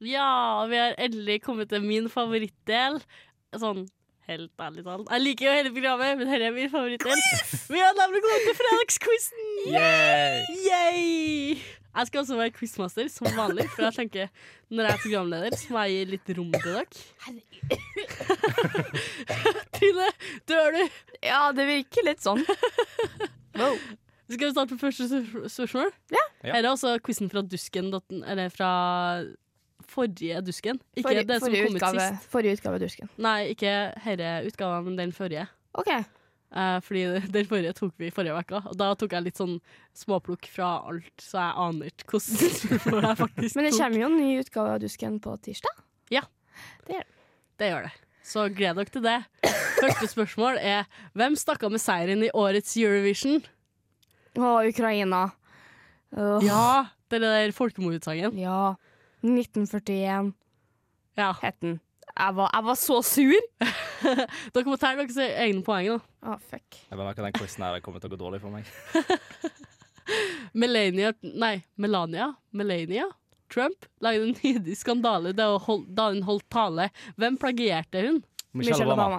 Ja, 0.00 0.64
vi 0.70 0.76
har 0.76 0.94
endelig 0.98 1.42
kommet 1.42 1.68
til 1.68 1.82
min 1.82 2.08
favorittdel. 2.08 3.00
Sånn 3.58 3.84
helt 4.30 4.54
ærlig 4.66 4.82
talt. 4.86 5.06
Jeg 5.10 5.20
liker 5.24 5.44
jo 5.48 5.52
hele 5.58 5.70
programmet, 5.74 6.10
men 6.20 6.24
dette 6.30 6.46
er 6.48 6.54
min 6.56 6.70
favorittdel. 6.72 7.20
Vi 7.74 7.78
har 7.82 7.92
nemlig 7.98 8.20
kommet 8.24 8.42
til 8.48 8.56
fredagsquizen! 8.62 9.40
Yay! 9.74 10.34
Yay! 10.70 11.04
Jeg 11.90 12.06
skal 12.06 12.20
også 12.20 12.36
være 12.38 12.52
quizmaster, 12.54 13.08
som 13.10 13.26
vanlig, 13.34 13.64
for 13.74 13.82
jeg 13.88 13.94
tenker 13.96 14.26
når 14.70 14.82
jeg 14.86 14.94
er 14.94 15.00
programleder, 15.02 15.50
så 15.58 15.66
må 15.74 15.78
jeg 15.88 15.94
gi 15.96 16.02
litt 16.12 16.28
rom 16.38 16.52
til 16.54 16.70
dere. 16.76 16.86
Trine, 19.76 20.06
dør 20.48 20.68
du? 20.76 20.82
Ja, 21.26 21.40
det 21.56 21.64
virker 21.66 22.06
litt 22.06 22.22
sånn. 22.22 22.42
Wow. 23.58 23.74
Skal 24.30 24.46
vi 24.46 24.52
starte 24.54 24.76
på 24.76 24.84
første 24.84 25.04
spørsmål? 25.50 25.90
Ja. 26.14 26.22
Her 26.44 26.52
Er 26.60 26.62
det 26.62 26.70
også 26.70 26.94
quizen 27.02 27.26
fra 27.32 27.42
Dusken, 27.42 27.90
eller 28.22 28.46
fra 28.54 28.70
forrige 29.90 30.40
Dusken? 30.46 30.80
Ikke 30.94 31.08
Forrige, 31.08 31.26
det 31.28 31.40
som 31.42 31.52
kom 31.52 31.66
ut 31.74 31.76
utgave, 31.78 32.06
sist. 32.06 32.30
forrige 32.32 32.58
utgave 32.58 32.78
av 32.78 32.84
Dusken. 32.84 33.12
Nei, 33.26 33.36
ikke 33.54 33.74
denne 34.06 34.32
utgaven, 34.48 34.88
men 34.88 34.98
den 35.00 35.14
forrige. 35.16 35.46
OK. 35.80 35.90
Eh, 36.50 36.76
fordi 36.82 37.04
den 37.36 37.46
forrige 37.46 37.74
tok 37.78 37.94
vi 38.02 38.10
forrige 38.14 38.40
uke, 38.42 38.62
og 38.72 38.76
da 38.78 38.90
tok 38.98 39.14
jeg 39.14 39.28
litt 39.28 39.38
sånn 39.38 39.56
småplukk 39.94 40.48
fra 40.50 40.72
alt, 40.90 41.12
så 41.22 41.38
jeg 41.38 41.58
aner 41.66 41.92
ikke 41.92 42.16
hvordan 42.16 42.54
spørsmål 42.58 43.06
jeg 43.08 43.20
faktisk 43.20 43.52
tok. 43.52 43.56
Men 43.60 43.68
det 43.68 43.74
kommer 43.78 44.02
jo 44.02 44.10
en 44.10 44.18
ny 44.18 44.30
utgave 44.42 44.76
av 44.76 44.82
Dusken 44.82 45.18
på 45.22 45.36
tirsdag. 45.46 45.82
Ja. 46.10 46.24
Det 46.90 47.68
gjør 47.70 47.86
det. 47.86 47.94
Så 48.26 48.46
gled 48.54 48.78
dere 48.78 48.92
til 48.92 49.02
det. 49.04 49.16
Første 49.80 50.10
spørsmål 50.10 50.58
er 50.62 50.86
hvem 51.18 51.36
stakk 51.38 51.64
av 51.66 51.72
med 51.74 51.82
seieren 51.82 52.22
i 52.26 52.30
årets 52.36 52.76
Eurovision? 52.78 53.40
Å, 54.38 54.50
Ukraina. 54.68 55.24
Uh. 56.14 56.38
Ja, 56.44 56.90
det 57.10 57.20
er 57.20 57.26
der 57.26 57.54
folkemordsangen. 57.56 58.38
ja. 58.38 58.74
1941 59.22 60.32
Ja. 61.18 61.32
het 61.42 61.60
den. 61.60 61.80
Jeg 62.18 62.34
var, 62.34 62.50
jeg 62.52 62.64
var 62.66 62.74
så 62.80 63.00
sur! 63.06 63.34
Dere 64.54 64.66
må 64.66 64.76
ta 64.80 64.94
deres 64.98 65.16
egne 65.20 65.62
poeng. 65.66 65.86
da. 65.92 65.98
Å, 66.34 66.38
fuck. 66.50 66.80
Jeg 66.88 66.98
vet 66.98 67.06
merker 67.06 67.26
den 67.28 67.36
quizen 67.36 67.64
her 67.64 67.80
kommer 67.84 68.02
til 68.02 68.10
å 68.10 68.14
gå 68.16 68.20
dårlig 68.20 68.40
for 68.42 68.50
meg. 68.50 68.66
Melania 70.60 71.12
Nei, 71.22 71.60
Melania? 71.78 72.32
Melania? 72.50 73.06
Trump 73.50 73.86
lagde 74.02 74.28
en 74.28 74.34
nydelig 74.38 74.76
skandale 74.78 75.32
da 75.34 75.52
hun 75.58 76.22
holdt 76.26 76.48
tale. 76.54 76.88
Hvem 77.18 77.38
plagierte 77.40 78.02
hun? 78.06 78.20
Michelle 78.54 78.86
Obama. 78.94 79.18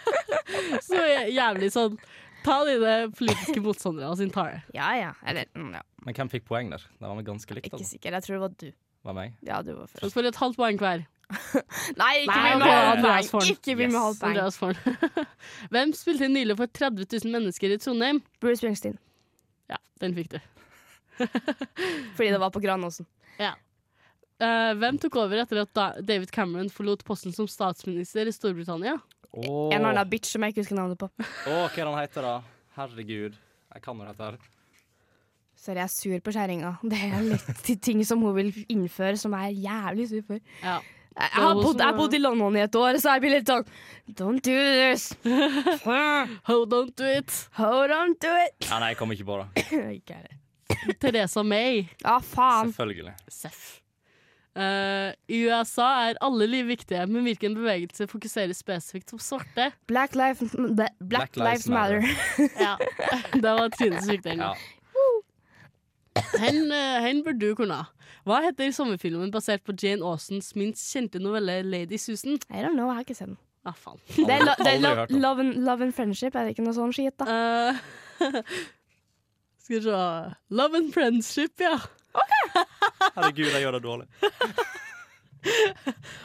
Så 0.88 1.00
jævlig 1.32 1.70
sånn 1.72 1.96
Ta 2.44 2.58
dine 2.68 3.06
politiske 3.16 3.60
motstandere 3.64 4.10
sin 4.20 4.28
tale. 4.32 4.58
Ja, 4.76 4.90
ja. 5.00 5.12
Eller, 5.24 5.46
mm, 5.56 5.70
ja. 5.78 5.80
Men 6.04 6.16
hvem 6.18 6.28
fikk 6.28 6.44
poeng 6.50 6.68
der? 6.68 6.82
Det 7.00 7.08
var 7.08 7.22
ganske 7.24 7.56
likt. 7.56 7.70
Ikke 7.70 7.86
sikker. 7.88 8.12
Jeg 8.18 8.26
tror 8.26 8.34
det 8.36 8.40
var 8.42 8.56
du. 8.60 8.66
Var 9.04 9.16
meg. 9.16 9.34
Ja, 9.44 9.58
du 9.62 9.74
var 9.76 9.86
Så 9.90 9.98
først. 10.00 10.14
får 10.16 10.22
dere 10.24 10.32
et 10.34 10.40
halvt 10.40 10.56
poeng 10.60 10.78
hver. 10.80 11.02
Nei, 12.00 12.12
ikke 12.24 12.36
Nei, 12.36 12.54
med 12.60 12.66
halvt 12.68 12.96
Andreas 12.98 13.30
får 13.30 13.40
poeng. 13.40 13.50
Ikke 13.54 13.74
begynn 13.78 13.92
med 13.92 14.00
halvt 14.00 14.20
poeng. 14.22 14.34
Andreas 14.34 14.58
får. 14.60 15.26
Hvem 15.74 15.92
spilte 15.96 16.28
nylig 16.32 16.56
for 16.60 16.72
30 16.80 17.08
000 17.24 17.32
mennesker 17.34 17.74
i 17.74 17.78
Trondheim? 17.82 18.20
Bruce 18.40 18.60
Springsteen. 18.62 18.96
Ja, 19.72 19.78
den 20.00 20.16
fikk 20.16 20.32
du. 20.36 20.38
Fordi 22.16 22.30
det 22.30 22.40
var 22.42 22.50
på 22.54 22.60
Granåsen. 22.64 23.06
Ja. 23.38 23.52
Eh, 24.42 24.72
hvem 24.80 24.98
tok 24.98 25.16
over 25.22 25.44
etter 25.44 25.60
at 25.62 25.70
da 25.76 25.88
David 26.02 26.32
Cameron 26.34 26.70
forlot 26.72 27.04
posten 27.06 27.32
som 27.34 27.46
statsminister 27.50 28.26
i 28.26 28.34
Storbritannia? 28.34 28.96
Åh, 29.34 29.70
En 29.74 29.80
eller 29.80 29.92
annen 29.94 30.10
bitch 30.10 30.30
som 30.32 30.42
jeg 30.46 30.54
ikke 30.54 30.64
husker 30.64 30.78
navnet 30.78 30.98
på. 31.00 31.08
Åh, 31.20 31.68
hva 31.68 31.68
er 31.70 31.78
det 31.80 31.86
han 31.90 32.00
heter 32.00 32.26
da? 32.26 32.34
Herregud. 32.78 33.38
Jeg 33.74 33.82
kan 33.84 33.98
jo 34.00 34.06
dette 34.08 34.28
her. 34.28 34.36
Sorry, 35.64 35.80
jeg 35.80 35.88
er 35.88 35.92
sur 35.92 36.20
på 36.20 36.32
kjerringa. 36.34 36.74
Det 36.92 36.98
er 37.06 37.22
litt 37.24 37.62
de 37.64 37.76
ting 37.80 38.02
som 38.04 38.20
hun 38.24 38.36
vil 38.36 38.52
innføre 38.68 39.16
som 39.20 39.32
jeg 39.38 39.54
er 39.54 39.62
jævlig 39.64 40.10
sur 40.10 40.26
for. 40.26 40.42
Ja. 40.60 40.80
Jeg 41.14 41.30
jeg 41.30 41.44
har 41.44 41.54
bodd, 41.54 41.78
jeg 41.78 41.94
bodde 41.94 42.16
i 42.16 42.18
London 42.18 42.56
i 42.58 42.62
et 42.64 42.74
år, 42.74 42.96
så 42.98 43.12
jeg 43.14 43.22
blir 43.22 43.32
litt 43.36 43.50
sånn 43.50 43.62
Don't 44.18 44.42
do 44.42 44.54
this. 44.58 45.12
Hold 46.48 46.74
on 46.74 46.90
to 46.98 47.06
it. 47.06 47.36
Hold 47.60 47.94
on 47.94 48.16
to 48.18 48.32
it. 48.42 48.66
Ja, 48.66 48.80
nei, 48.82 48.90
jeg 48.92 48.98
kom 48.98 49.14
ikke 49.14 49.28
på 49.28 49.38
det. 49.38 50.18
Theresa 51.00 51.46
May. 51.46 51.84
Ja, 52.02 52.18
faen. 52.18 52.74
Selvfølgelig. 52.74 53.14
Seff. 53.30 53.62
Uh, 54.58 55.14
I 55.30 55.40
USA 55.46 55.86
er 56.10 56.18
alle 56.22 56.46
liv 56.50 56.66
viktige, 56.66 57.06
men 57.10 57.26
hvilken 57.26 57.56
bevegelse 57.58 58.06
fokuserer 58.10 58.54
spesifikt 58.54 59.14
på 59.14 59.22
svarte? 59.22 59.70
Black, 59.90 60.18
life, 60.18 60.46
Black, 60.50 60.98
Black 60.98 61.38
Lives 61.38 61.66
Lives 61.66 61.68
Matter. 61.70 62.02
Matter. 62.02 62.50
Ja, 62.58 62.76
det 63.34 63.54
var 63.62 63.70
Trine 63.78 64.02
som 64.02 64.12
fikk 64.16 64.26
den. 64.26 64.44
Ja. 64.44 64.52
Hen, 66.14 66.70
eh, 66.72 67.00
hen 67.02 67.22
burde 67.26 67.40
du 67.42 67.54
kunne. 67.58 67.80
Hva 68.24 68.38
heter 68.46 68.70
sommerfilmen 68.72 69.32
basert 69.34 69.64
på 69.66 69.74
Jane 69.80 70.04
Austens 70.06 70.52
minst 70.58 70.86
kjente 70.94 71.20
novelle 71.22 71.62
Lady 71.66 71.98
Susan? 71.98 72.38
I 72.50 72.62
don't 72.62 72.78
know, 72.78 72.88
jeg 72.88 73.00
har 73.00 73.04
ikke 73.06 73.16
sett 73.18 73.32
den. 73.32 73.40
Ah, 73.64 73.72
faen. 73.72 73.98
Det 74.28 74.30
er, 74.30 74.44
lo, 74.44 74.54
det 74.60 74.72
er 74.74 74.80
lo, 74.80 75.18
love, 75.18 75.40
and, 75.40 75.54
love 75.64 75.84
and 75.84 75.94
friendship, 75.96 76.34
er 76.36 76.44
det 76.46 76.54
ikke 76.54 76.66
noe 76.66 76.76
sånn 76.76 76.92
skit, 76.92 77.16
da? 77.20 77.24
Uh, 77.24 78.40
skal 79.64 79.76
vi 79.76 79.82
se 79.86 80.00
Love 80.60 80.80
and 80.82 80.92
Friendship, 80.94 81.60
ja. 81.64 81.78
Herregud, 83.16 83.48
jeg 83.48 83.64
gjør 83.64 83.78
det 83.78 83.82
dårlig. 83.84 84.06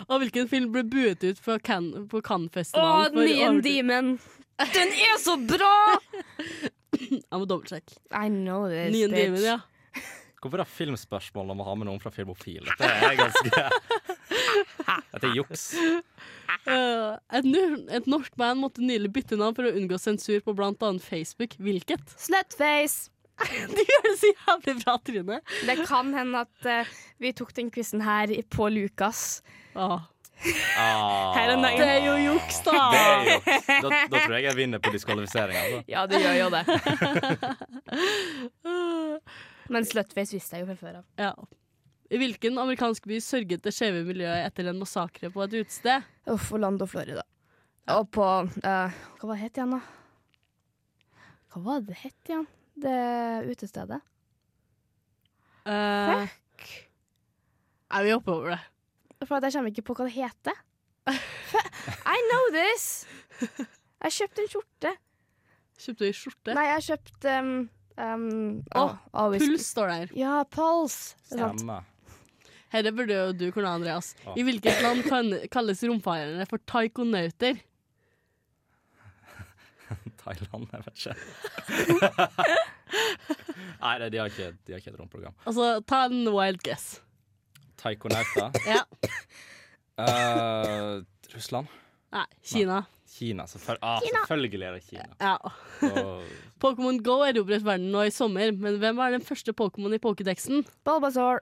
Og 0.08 0.20
hvilken 0.22 0.48
film 0.52 0.70
ble 0.76 0.84
buet 0.88 1.24
ut 1.26 1.42
på, 1.44 1.58
Can 1.66 1.90
Å, 2.06 2.22
Cannes-festivalen? 2.24 3.16
for 3.16 3.26
Neon 3.28 3.60
Demon! 3.66 4.14
Den 4.76 4.94
er 5.08 5.18
så 5.24 5.36
bra! 5.40 5.74
Jeg 7.00 7.36
må 7.40 7.46
dobbeltsjekke. 7.48 8.00
I 8.12 8.28
know 8.32 8.68
this, 8.68 8.92
Neon 8.94 9.12
bitch. 9.16 9.26
Demon, 9.26 9.44
ja. 9.48 9.58
Hvorfor 10.40 10.56
er 10.56 10.64
det 10.64 10.72
filmspørsmål 10.72 11.50
når 11.50 11.58
man 11.60 11.68
har 11.68 11.78
med 11.80 11.90
noen 11.90 12.00
fra 12.00 12.12
Filmofil? 12.16 12.64
Dette 12.64 12.88
er 12.88 13.18
ganske 13.20 13.50
Dette 15.12 15.28
er 15.28 15.34
juks. 15.36 15.66
Uh, 16.64 17.18
et, 17.36 17.48
et 18.00 18.08
norsk 18.10 18.36
band 18.40 18.62
måtte 18.64 18.84
nylig 18.86 19.12
bytte 19.18 19.40
navn 19.40 19.58
for 19.58 19.68
å 19.68 19.74
unngå 19.76 20.00
sensur 20.00 20.40
på 20.46 20.56
blant 20.56 20.84
annet 20.88 21.04
Facebook. 21.04 21.58
Hvilket? 21.60 22.16
Slutface! 22.20 23.10
Du 23.72 23.80
gjør 23.80 24.02
det 24.04 24.16
så 24.20 24.30
jævlig 24.34 24.74
bra, 24.82 24.94
Trine. 25.08 25.38
Det 25.68 25.76
kan 25.88 26.10
hende 26.12 26.42
at 26.44 26.66
uh, 26.68 26.96
vi 27.24 27.32
tok 27.36 27.54
den 27.56 27.70
quizen 27.72 28.04
her 28.04 28.32
på 28.52 28.68
Lukas. 28.72 29.40
Ah. 29.76 30.08
Ah, 30.80 31.36
Her 31.36 31.50
er 31.52 31.58
Det 31.60 31.88
er 31.88 32.06
jo 32.06 32.16
juks, 32.34 32.62
da! 32.64 32.72
det 32.72 33.00
er 33.00 33.24
juks. 33.28 33.66
Da, 33.68 33.90
da 33.92 34.20
tror 34.24 34.36
jeg 34.38 34.46
jeg 34.46 34.56
vinner 34.56 34.80
på 34.80 34.92
diskvalifiseringa. 34.96 35.60
Altså. 35.60 35.84
Ja, 35.92 36.06
det 36.08 36.22
gjør 36.24 36.36
jo 36.40 36.50
det. 36.56 36.64
Men 39.70 39.86
Slutface 39.88 40.36
visste 40.36 40.58
jeg 40.58 40.66
jo 40.66 40.70
fra 40.72 40.78
før 40.80 41.00
av. 41.02 41.08
Ja. 41.22 41.34
I 42.10 42.18
hvilken 42.18 42.58
amerikansk 42.58 43.06
by 43.10 43.20
sørget 43.22 43.66
det 43.66 43.74
skjeve 43.76 44.02
miljøet 44.08 44.48
etter 44.48 44.72
en 44.72 44.80
massakre 44.82 45.30
på 45.34 45.44
et 45.46 45.60
utested? 45.60 46.08
Uff, 46.34 46.50
Orlando, 46.58 46.88
Florida. 46.90 47.22
Og 47.94 48.10
på 48.14 48.26
uh, 48.26 49.00
Hva 49.20 49.30
var 49.30 49.36
det 49.38 49.44
het 49.44 49.60
igjen, 49.60 49.76
da? 49.78 51.26
Hva 51.50 51.62
var 51.66 51.86
det 51.86 51.98
het 52.04 52.32
igjen? 52.32 52.48
Det 52.80 52.98
utestedet? 53.50 54.00
Uh, 55.66 56.26
Fuck. 56.26 56.68
Nei, 57.90 58.04
vi 58.06 58.14
hopper 58.14 58.36
over 58.36 58.56
det. 58.56 58.60
For 59.28 59.44
jeg 59.44 59.54
kommer 59.56 59.74
ikke 59.74 59.86
på 59.90 59.98
hva 59.98 60.08
det 60.08 60.16
heter. 60.16 60.62
I 61.10 62.20
know 62.30 62.50
this! 62.56 62.86
Jeg 64.00 64.14
kjøpte 64.16 64.40
en 64.42 64.48
skjorte. 64.48 64.92
Kjøpte 65.80 66.08
du 66.08 66.16
skjorte? 66.16 66.54
Nei, 66.56 66.64
jeg 66.70 66.84
kjøpte 66.86 67.34
um, 67.44 67.50
um, 68.00 68.26
Å, 68.74 68.86
ah, 69.14 69.30
whisky. 69.32 69.54
Puls 69.54 69.70
står 69.76 69.94
der. 69.94 70.12
Ja, 70.18 70.42
puls. 70.50 71.00
Stemmer. 71.30 71.88
Dette 72.70 72.92
burde 72.94 73.16
jo 73.16 73.32
du 73.34 73.48
kunne, 73.54 73.72
Andreas. 73.80 74.14
Oh. 74.26 74.36
I 74.38 74.46
hvilket 74.46 74.84
land 74.86 75.02
kan, 75.10 75.32
kalles 75.54 75.82
romfarerne 75.90 76.46
for 76.50 76.62
taikonauter? 76.70 77.58
Thailand, 80.22 80.68
jeg 80.70 80.86
vet 80.86 80.96
ikke. 81.00 81.16
Nei, 83.80 83.94
de 84.12 84.20
har 84.20 84.30
ikke, 84.30 84.52
de 84.66 84.76
har 84.76 84.82
ikke 84.82 84.94
et 84.94 85.00
romprogram. 85.00 85.36
Altså, 85.50 85.72
ta 85.90 86.04
en 86.10 86.30
wild 86.36 86.62
guess. 86.66 87.00
Taikonauter? 87.80 88.52
Ja. 88.68 88.84
Uh, 90.00 91.02
Russland? 91.34 91.68
Nei, 92.14 92.26
Kina. 92.46 92.84
Kina. 93.10 93.46
Selvfølgelig, 93.50 93.84
ah, 93.84 94.00
selvfølgelig 94.06 94.64
er 94.68 94.78
det 94.78 94.84
Kina. 94.86 95.08
Ja. 95.20 95.36
Og, 95.90 96.24
Pokémon 96.64 97.00
Go 97.04 97.20
erobret 97.26 97.66
verden 97.66 97.90
nå 97.94 98.06
i 98.08 98.14
sommer, 98.14 98.52
men 98.54 98.78
hvem 98.82 99.00
var 99.00 99.16
den 99.16 99.26
første 99.26 99.54
Pokémon 99.58 99.96
i 99.96 100.02
Pokédexen? 100.04 100.64
Bulbasaur. 100.88 101.42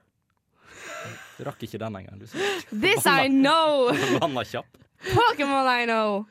du 1.38 1.44
rakk 1.46 1.62
ikke 1.66 1.80
den 1.80 2.00
engang. 2.00 2.18
Du 2.20 2.26
This 2.72 3.06
I 3.06 3.28
know! 3.28 3.90
landa 4.18 4.44
kjapp. 4.48 4.80
Pokémon 5.12 5.68
I 5.74 5.86
know! 5.86 6.24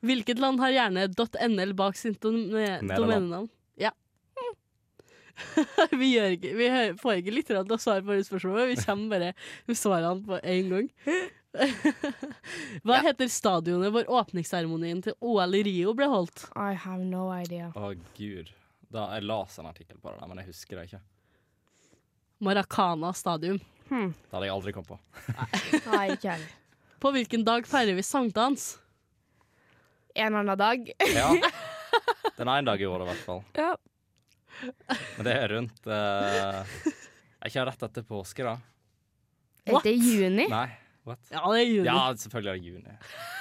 Hvilket 0.00 0.40
land 0.40 0.60
har 0.62 0.72
gjerne 0.72 1.08
.nl 1.12 1.74
bak 1.76 1.96
sitt 1.96 2.20
dom- 2.24 2.48
domenenavn? 2.50 3.50
Ja. 3.80 3.92
vi, 6.00 6.14
gjør 6.14 6.36
ikke, 6.36 6.54
vi 6.56 6.68
får 7.00 7.20
ikke 7.20 7.34
litt 7.34 7.52
svar 7.80 8.02
på 8.04 8.16
det 8.16 8.24
spørsmålet, 8.28 8.72
vi 8.74 8.80
kommer 8.84 9.12
bare 9.14 9.30
med 9.68 9.78
svarene 9.78 10.24
på 10.26 10.40
én 10.40 10.72
gang. 10.72 10.88
Hva 12.86 13.00
heter 13.04 13.30
stadionet 13.30 13.90
hvor 13.94 14.10
åpningsseremonien 14.20 15.02
til 15.02 15.16
OL 15.18 15.56
i 15.58 15.62
Rio 15.66 15.94
ble 15.98 16.06
holdt? 16.10 16.46
I 16.54 16.76
have 16.78 17.04
no 17.06 17.28
idea. 17.34 17.72
Å, 17.74 17.92
gud. 18.16 18.52
Da, 18.90 19.06
jeg 19.16 19.26
leste 19.26 19.62
en 19.62 19.70
artikkel 19.70 19.98
på 19.98 20.10
det, 20.10 20.20
der, 20.20 20.30
men 20.30 20.42
jeg 20.42 20.50
husker 20.50 20.78
det 20.78 20.86
ikke. 20.88 21.02
Maracana 22.40 23.12
stadium. 23.14 23.60
Hmm. 23.90 24.12
Det 24.14 24.36
hadde 24.36 24.48
jeg 24.48 24.54
aldri 24.54 24.74
kommet 24.74 24.92
på. 24.94 24.98
Nei, 25.90 26.04
ikke 26.14 26.34
heller. 26.36 26.56
På 27.00 27.12
hvilken 27.14 27.44
dag 27.46 27.66
feirer 27.68 27.96
vi 27.96 28.04
sankthans? 28.04 28.72
En 30.14 30.26
eller 30.26 30.42
annen 30.42 30.58
dag. 30.60 30.90
Ja. 31.14 31.30
Den 32.38 32.48
ene 32.48 32.66
dag 32.70 32.82
i 32.82 32.86
året, 32.88 33.06
i 33.06 33.10
hvert 33.10 33.24
fall. 33.26 33.42
Ja. 33.56 33.72
Men 35.16 35.24
det 35.24 35.32
er 35.32 35.52
rundt 35.54 35.86
uh, 35.88 36.60
Er 37.40 37.48
ikke 37.48 37.64
rett 37.64 37.84
etter 37.86 38.04
påske, 38.04 38.44
da? 38.44 38.58
Er 39.64 39.78
det 39.84 39.94
juni? 39.96 40.46
Nei. 40.50 40.66
What? 41.10 41.20
Ja, 41.34 41.42
det 41.50 41.60
er 41.60 41.68
juni. 41.68 41.86
Ja, 41.90 41.98
selvfølgelig 42.24 42.50
er 42.50 42.56
det 42.56 42.72
juni. 42.72 42.96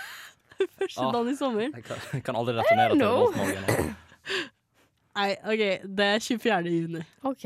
Første 0.79 1.05
Ah. 1.05 1.11
dagen 1.15 1.29
i 1.31 1.35
sommer. 1.39 1.69
Jeg 1.71 1.83
kan, 1.87 2.01
jeg 2.13 2.23
kan 2.27 2.35
aldri 2.35 2.53
returnere 2.57 2.89
til 2.91 2.99
know. 2.99 3.29
Nå. 3.31 3.93
Nei, 5.19 5.29
OK, 5.51 5.63
det 5.99 6.05
er 6.05 6.19
24. 6.19 6.73
juni. 6.73 7.01
OK. 7.27 7.45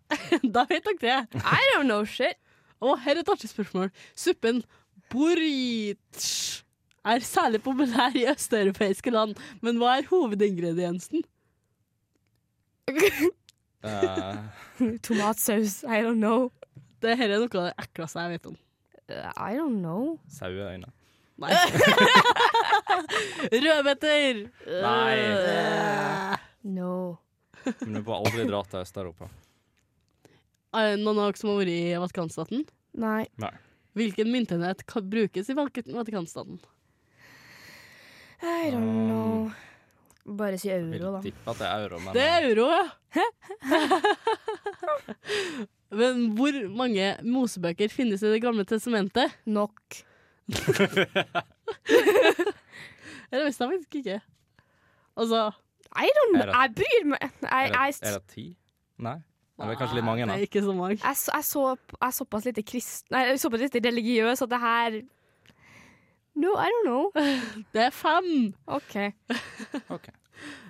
da 0.56 0.62
vet 0.70 0.86
dere 0.88 1.00
det. 1.02 1.42
I 1.42 1.60
don't 1.74 1.88
know 1.90 2.04
shit. 2.08 2.38
Og 2.80 2.98
her 3.04 3.16
er 3.16 3.22
et 3.24 3.30
artig 3.32 3.48
spørsmål. 3.50 3.90
Suppen 4.16 4.62
burrich 5.12 6.62
er 7.06 7.22
særlig 7.24 7.60
populær 7.64 8.16
i 8.18 8.24
østeuropeiske 8.32 9.10
land, 9.14 9.36
men 9.62 9.78
hva 9.80 9.94
er 10.00 10.08
hovedingrediensen? 10.10 11.22
uh. 13.84 14.36
Tomatsaus. 15.02 15.82
I 15.84 16.02
don't 16.02 16.18
know. 16.20 16.50
Det 17.02 17.16
her 17.18 17.30
er 17.30 17.38
noe 17.42 17.48
av 17.52 17.68
det 17.70 17.74
ekleste 17.86 18.22
jeg 18.24 18.34
vet 18.36 18.46
om. 18.50 18.56
I 19.10 19.56
don't 19.56 19.80
know. 19.82 20.18
Saueøyne. 20.32 20.88
Nei. 21.36 21.52
Rødbeter! 23.66 24.38
Nei. 24.82 25.16
Øh. 25.20 26.36
No. 26.76 26.92
Men 27.80 27.98
du 27.98 28.02
får 28.06 28.16
aldri 28.22 28.46
dra 28.48 28.60
til 28.66 28.80
Øst-Europa. 28.82 29.28
Noen 30.76 31.12
av 31.12 31.28
dere 31.28 31.38
som 31.40 31.50
har 31.52 31.60
vært 31.60 31.72
i 31.72 31.80
Vatikanstaten? 32.00 32.64
Nei. 33.00 33.22
Nei. 33.40 33.52
Hvilken 33.96 34.28
myntenhet 34.32 34.82
brukes 35.08 35.48
i 35.48 35.56
Vatikanstaten? 35.56 36.58
I 38.42 38.70
don't 38.70 39.06
know. 39.06 39.52
Bare 40.26 40.58
si 40.58 40.66
vil 40.72 40.94
euro, 40.98 41.12
da. 41.16 41.20
tippe 41.22 41.50
at 41.52 41.58
det 41.60 41.66
er 41.70 41.76
euro, 41.86 41.98
men 42.02 42.10
Det 42.16 42.24
er 42.26 42.40
euro, 42.50 42.66
ja. 42.74 42.84
Men 45.96 46.14
hvor 46.34 46.56
mange 46.76 47.12
mosebøker 47.22 47.88
finnes 47.92 48.22
i 48.26 48.32
Det 48.32 48.40
gamle 48.42 48.64
testamentet? 48.66 49.30
Nok. 49.46 49.78
Eller 53.30 53.44
visste 53.46 53.64
jeg 53.64 53.70
faktisk 53.76 53.94
ikke. 54.02 54.18
Altså 55.16 55.40
I 55.96 56.08
don't 56.18 56.32
know. 56.34 56.50
Jeg 56.52 56.74
bryr 56.76 57.02
meg. 57.14 57.22
Er 57.46 57.64
det, 57.72 58.00
det 58.02 58.22
ti? 58.34 58.46
Nei? 59.02 59.16
Det 59.56 59.64
er 59.72 59.78
kanskje 59.80 59.96
litt 59.96 60.04
mange, 60.04 60.20
Det 60.26 60.28
da. 60.28 60.34
er 60.36 60.44
ikke 60.50 60.60
så 60.66 60.72
mange. 60.76 60.98
jeg, 61.00 61.16
jeg, 61.32 61.44
så, 61.48 61.60
jeg 61.72 62.04
er 62.04 62.12
såpass 62.12 62.44
lite 62.44 62.60
kristen 62.66 63.08
Nei, 63.14 63.22
er 63.30 63.38
såpass 63.40 63.62
lite 63.64 63.80
religiøs 63.86 64.42
at 64.44 64.50
det 64.52 64.58
her 64.60 64.90
No, 66.36 66.52
I 66.60 66.68
don't 66.68 66.84
know. 66.86 67.10
Det 67.74 67.86
er 67.88 67.94
fem. 67.96 68.54
OK. 68.66 68.96
Ok. 69.96 70.08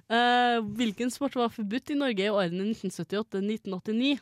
Eh, 0.07 0.61
hvilken 0.79 1.11
sport 1.11 1.35
var 1.35 1.51
forbudt 1.51 1.91
i 1.91 1.97
Norge 1.99 2.23
i 2.23 2.31
årene 2.31 2.69
1978-1989? 2.71 4.13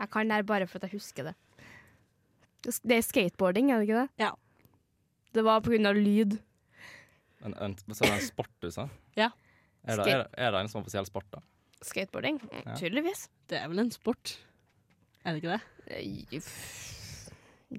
Jeg 0.00 0.10
kan 0.10 0.30
det 0.30 0.38
her 0.38 0.46
bare 0.48 0.66
for 0.66 0.80
at 0.80 0.88
jeg 0.88 0.96
husker 0.96 1.28
det. 1.28 1.34
Det 2.64 2.72
det 2.88 2.96
er 2.96 3.04
skateboarding, 3.04 3.68
er 3.70 3.82
det 3.82 3.88
ikke 3.90 4.00
det? 4.00 4.08
Ja. 4.24 4.30
Det 5.34 5.44
var 5.44 5.60
på 5.60 5.74
grunn 5.74 5.88
av 5.90 5.98
lyd. 5.98 6.38
En, 7.44 7.52
en, 7.58 7.76
så 7.90 8.04
det 8.06 8.10
er 8.10 8.16
en 8.20 8.24
sport, 8.24 8.50
du 8.62 8.70
sa? 8.72 8.86
Ja. 9.18 9.28
Er 9.84 9.98
det, 9.98 10.06
er, 10.06 10.22
det, 10.24 10.28
er 10.38 10.54
det 10.54 10.60
en 10.62 10.70
sånn 10.70 10.84
offisiell 10.84 11.06
sport, 11.08 11.26
da? 11.34 11.42
Skateboarding? 11.82 12.38
Ja. 12.54 12.76
Tydeligvis. 12.78 13.26
Det 13.50 13.58
er 13.58 13.68
vel 13.72 13.82
en 13.82 13.90
sport? 13.92 14.36
Er 15.26 15.34
det 15.34 15.42
ikke 15.42 15.56
det? 15.56 15.62
Eh, 15.90 16.02
Det 16.30 16.42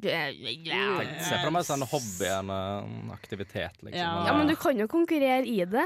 ja. 0.01 1.03
Se 1.21 1.38
på 1.38 1.45
det 1.45 1.53
mer 1.53 1.65
som 1.67 1.82
en 1.82 1.88
hobby 1.91 2.29
enn 2.32 2.49
en 2.53 3.12
aktivitet, 3.13 3.75
liksom. 3.82 3.99
Ja. 3.99 4.13
ja, 4.27 4.34
men 4.38 4.49
du 4.49 4.56
kan 4.60 4.79
jo 4.79 4.88
konkurrere 4.91 5.45
i 5.45 5.60
det, 5.69 5.86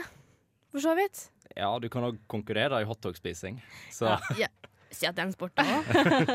for 0.71 0.83
så 0.83 0.95
vidt. 0.97 1.27
Ja, 1.57 1.71
du 1.81 1.89
kan 1.89 2.05
òg 2.07 2.17
konkurrere 2.29 2.81
i 2.83 2.87
hotdogspising. 2.87 3.59
Så 3.91 4.15
Ja. 4.37 4.47
Si 4.87 5.03
at 5.05 5.17
det 5.17 5.19
er 5.19 5.27
en 5.27 5.33
sport, 5.35 5.51
da. 5.57 5.63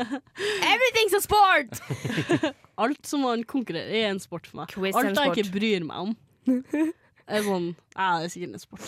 Everything's 0.73 1.15
a 1.17 1.21
sport! 1.23 1.79
Alt 2.83 3.07
som 3.09 3.23
man 3.25 3.41
konkurrerer 3.49 3.89
i, 3.89 4.03
er 4.05 4.11
en 4.13 4.21
sport 4.21 4.45
for 4.45 4.61
meg. 4.61 4.69
Quiz 4.69 4.93
Alt 4.95 5.17
jeg 5.17 5.33
ikke 5.33 5.55
bryr 5.55 5.87
meg 5.87 5.97
om. 6.05 6.13
Er 7.25 7.41
sånn 7.45 7.65
Ja, 7.95 8.19
det 8.21 8.27
er 8.27 8.31
sikkert 8.33 8.53
en 8.53 8.61
sport. 8.61 8.85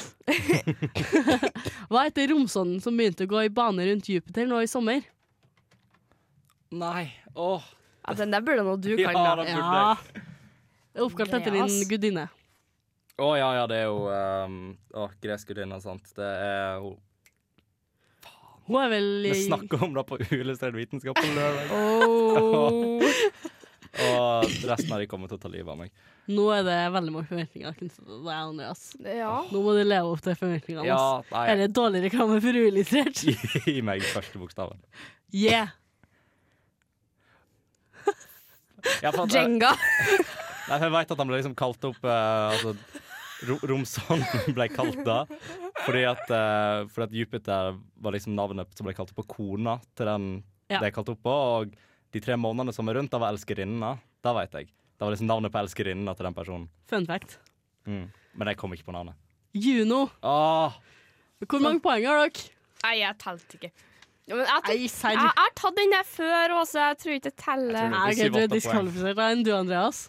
Hva 1.90 2.06
heter 2.06 2.30
romsonden 2.34 2.82
som 2.84 2.98
begynte 3.00 3.26
å 3.26 3.32
gå 3.32 3.42
i 3.48 3.52
bane 3.54 3.88
rundt 3.90 4.10
Jupiter 4.12 4.46
nå 4.50 4.62
i 4.62 4.70
sommer? 4.70 5.02
Nei. 6.76 7.08
Åh. 7.34 7.66
Ja, 8.06 8.14
den 8.20 8.32
der 8.36 8.42
burde 8.46 8.64
nå 8.68 8.76
du 8.82 8.92
Ja, 9.02 9.12
kan, 9.12 9.22
da. 9.24 9.36
det 9.44 9.54
burde 9.56 9.66
Ja. 9.66 9.96
jeg. 10.16 10.24
Det 10.96 11.02
er 11.02 11.06
oppkalt 11.10 11.34
etter 11.34 11.52
din 11.52 11.62
Andreas. 11.66 11.88
gudinne. 11.90 12.28
Å 13.20 13.30
ja, 13.40 13.48
ja, 13.56 13.66
det 13.72 13.78
er 13.82 13.86
jo 13.88 14.06
um, 14.12 14.56
Å, 14.96 15.06
gresk 15.24 15.48
gudinne 15.52 15.78
sant. 15.84 16.08
Det 16.16 16.24
er 16.28 16.82
jo 16.84 16.94
Hun 18.68 18.78
er 18.82 18.90
vel 18.92 19.08
Vi 19.30 19.46
snakker 19.46 19.84
om 19.86 19.94
det 19.96 20.04
på 20.10 20.18
uillustrert 20.20 20.76
vitenskap 20.76 21.16
på 21.20 21.28
lørdag. 21.36 21.72
Åh. 21.72 23.06
Og 24.06 24.56
resten 24.68 24.92
av 24.92 25.00
de 25.00 25.06
kommer 25.08 25.30
til 25.32 25.38
å 25.38 25.42
ta 25.46 25.48
livet 25.48 25.72
av 25.72 25.78
meg. 25.80 25.92
Nå 26.28 26.50
er 26.52 26.66
det 26.68 26.76
veldig 26.92 27.14
mange 27.16 27.30
forventninger 27.30 27.76
knyttet 27.78 28.02
til 28.02 28.18
deg, 28.26 28.34
Andreas. 28.36 28.82
Ja. 29.08 29.36
Nå 29.54 29.62
må 29.64 29.76
du 29.78 29.84
leve 29.86 30.10
opp 30.12 30.24
til 30.26 30.36
forventningene. 30.36 30.84
Ja, 30.90 30.98
ass. 31.22 31.30
nei. 31.32 31.44
Er 31.54 31.62
det 31.62 31.70
dårlig 31.78 32.02
reklame 32.10 32.42
for 32.44 32.60
uillustrert? 32.60 33.22
Gi 33.70 33.78
meg 33.86 34.04
første 34.10 34.42
bokstaven. 34.42 34.82
Yeah. 35.32 35.72
Ja, 38.04 38.12
for 38.12 38.12
at, 38.12 38.75
Jenga. 39.02 39.72
Nei, 40.70 40.80
jeg 40.82 40.92
vet 40.96 41.12
at 41.14 41.20
han 41.22 41.30
ble 41.30 41.38
liksom 41.40 41.56
kalt 41.58 41.84
opp 41.86 42.06
eh, 42.10 42.54
Altså, 42.56 42.72
Ro 43.46 43.58
Romsonden 43.70 44.54
ble 44.58 44.66
kalt 44.74 45.02
da 45.06 45.20
fordi 45.86 46.02
at, 46.10 46.24
eh, 46.34 46.86
fordi 46.90 47.04
at 47.06 47.14
Jupiter 47.20 47.76
var 48.02 48.16
liksom 48.16 48.34
navnet 48.38 48.72
som 48.78 48.88
ble 48.88 48.96
kalt 48.98 49.12
opp 49.14 49.20
på 49.22 49.28
kona 49.36 49.76
til 49.94 50.08
den 50.10 50.28
Ja. 50.72 50.80
det 50.80 50.88
er 50.88 50.94
kalt 50.96 51.12
opp 51.12 51.20
på. 51.22 51.30
Og 51.60 51.76
de 52.16 52.22
tre 52.24 52.34
månedene 52.40 52.74
som 52.74 52.88
er 52.90 52.96
rundt, 52.98 53.12
da 53.14 53.20
var 53.22 53.36
elskerinnene. 53.36 53.92
Da 54.26 54.32
vet 54.34 54.56
jeg. 54.58 54.72
Da 54.98 55.06
var 55.06 55.14
liksom 55.14 55.28
navnet 55.30 55.52
på 55.54 55.60
elskerinnene 55.62 56.16
til 56.18 56.26
den 56.26 56.34
personen. 56.34 56.70
Fun 56.90 57.06
fact. 57.06 57.36
Mm. 57.86 58.08
Men 58.40 58.50
jeg 58.50 58.58
kom 58.58 58.74
ikke 58.74 58.88
på 58.88 58.96
navnet. 58.96 59.14
Juno. 59.54 60.08
Åh, 60.26 60.80
Hvor 61.46 61.62
mange 61.62 61.84
poeng 61.84 62.08
har 62.08 62.24
dere? 62.24 62.50
Nei, 62.82 62.96
jeg 63.04 63.20
telte 63.22 63.60
ikke. 63.60 63.72
Ja, 64.26 64.34
men 64.40 64.46
jeg, 64.48 64.62
Nei, 64.66 64.88
serr. 64.90 65.14
jeg 65.20 65.34
har 65.38 65.52
tatt 65.54 65.76
den 65.78 65.92
der 65.94 66.06
før 66.10 66.56
også, 66.62 66.80
jeg 66.82 66.98
tror 67.04 67.14
ikke 67.20 67.30
det 67.30 67.36
teller. 67.38 67.78
Jeg 67.78 67.92
tror 67.92 67.96
Nei, 67.96 68.10
det 68.10 68.26
ok, 68.26 68.34
blir 68.34 68.36
du 68.36 68.44
er 68.46 68.54
diskvalifisert 68.58 69.18
da 69.20 69.28
enn 69.36 69.44
du, 69.46 69.52
Andreas. 69.54 70.00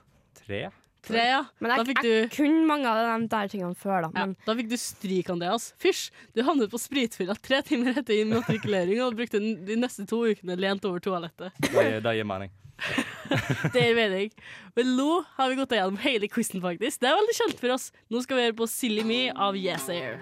Tre? 0.40 0.60
Tre, 1.06 1.22
ja. 1.22 1.42
Men 1.62 1.70
Da 1.70 1.76
jeg, 1.78 1.86
fikk 1.92 2.00
jeg 2.02 2.24
du 2.30 2.34
kunne 2.34 2.62
mange 2.66 2.90
av 2.90 2.96
de 3.20 3.28
der 3.30 3.50
tingene 3.52 3.76
før, 3.78 4.06
da. 4.06 4.10
ja, 4.16 4.24
Men 4.26 4.32
Da 4.48 4.56
fikk 4.58 4.70
du 4.72 4.76
stryk, 4.80 5.28
Andreas. 5.36 5.68
Fysj! 5.78 6.08
Du 6.34 6.42
havnet 6.48 6.72
på 6.72 6.80
spritfylla 6.82 7.36
tre 7.38 7.60
timer 7.68 8.00
etter 8.00 8.22
immatrikulering 8.24 9.02
og 9.04 9.14
brukte 9.20 9.38
de 9.38 9.76
neste 9.78 10.06
to 10.10 10.24
ukene 10.26 10.56
lent 10.58 10.84
over 10.88 10.98
toalettet. 11.04 11.52
Det 11.62 11.70
gir, 11.76 12.00
det 12.02 12.16
gir 12.18 12.26
mening. 12.26 12.50
Det 13.74 13.84
er 13.84 13.94
mening. 13.96 14.32
Men 14.76 14.94
nå 14.98 15.10
har 15.38 15.52
vi 15.52 15.60
gått 15.60 15.76
gjennom 15.78 16.00
hele 16.02 16.28
quizen, 16.32 16.64
faktisk. 16.64 17.00
Det 17.04 17.12
er 17.12 17.20
veldig 17.20 17.38
kjent 17.38 17.60
for 17.62 17.76
oss. 17.76 17.90
Nå 18.10 18.24
skal 18.24 18.40
vi 18.40 18.48
høre 18.48 18.58
på 18.64 18.68
Silly 18.70 19.06
Me 19.06 19.22
av 19.30 19.54
Yes 19.60 19.86
Air. 19.92 20.18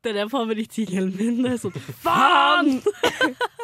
Det 0.00 0.16
er 0.16 0.30
favorittjingelen 0.32 1.12
min. 1.16 1.40
Det 1.44 1.54
er 1.54 1.60
sånn 1.60 1.76
Faen! 2.00 2.78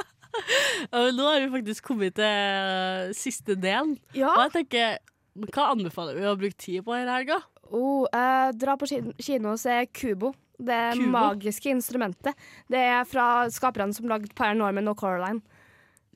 Nå 1.17 1.27
har 1.27 1.41
vi 1.41 1.51
faktisk 1.55 1.87
kommet 1.89 2.17
til 2.19 3.13
siste 3.17 3.57
delen. 3.57 3.97
ja. 4.17 4.35
Og 4.35 4.43
jeg 4.47 4.55
tenker, 4.59 4.99
hva 5.49 5.71
anbefaler 5.73 6.19
vi 6.19 6.27
å 6.29 6.37
bruke 6.39 6.59
tid 6.61 6.85
på 6.85 6.97
i 6.97 7.07
helga? 7.09 7.41
Oh, 7.73 8.05
eh, 8.15 8.51
dra 8.55 8.77
på 8.79 8.89
kino 8.89 9.55
og 9.55 9.61
se 9.61 9.81
Kubo. 9.97 10.35
Det 10.57 10.81
Kubo? 10.95 11.11
magiske 11.13 11.73
instrumentet. 11.73 12.37
Det 12.69 12.81
er 12.81 13.05
fra 13.09 13.49
skaperne 13.53 13.97
som 13.97 14.09
lagde 14.09 14.33
Paranorman 14.37 14.93
og 14.93 15.01
Coraline. 15.01 15.43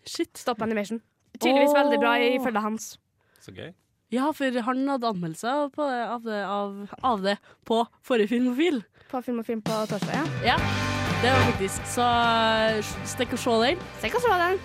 Shit. 0.06 0.32
Stop 0.38 0.62
Animation. 0.62 1.00
Tydeligvis 1.40 1.72
oh. 1.72 1.80
veldig 1.80 2.00
bra 2.00 2.16
ifølge 2.28 2.64
hans. 2.64 2.92
Så 3.40 3.56
gøy. 3.56 3.72
Ja, 4.10 4.32
for 4.34 4.56
han 4.66 4.88
hadde 4.90 5.06
anmeldelse 5.06 5.52
på 5.74 5.86
det, 5.86 6.00
av, 6.02 6.24
det, 6.26 6.40
av, 6.42 6.94
av 7.06 7.20
det 7.22 7.36
på 7.68 7.84
forrige 8.06 8.32
Filmofil. 8.32 8.80
På 9.10 9.20
Film 9.24 9.38
og 9.42 9.46
Film 9.46 9.60
på 9.62 9.72
torsdag, 9.90 10.12
ja. 10.14 10.24
Ja, 10.52 10.56
det 11.22 11.30
var 11.34 11.40
faktisk. 11.50 11.86
Så 11.90 12.04
eh, 12.06 12.90
stikk 13.10 13.32
og 13.34 13.40
se 13.42 13.54
den. 13.64 13.80
Stikk 13.98 14.14
og 14.18 14.22
se 14.24 14.36
den. 14.42 14.60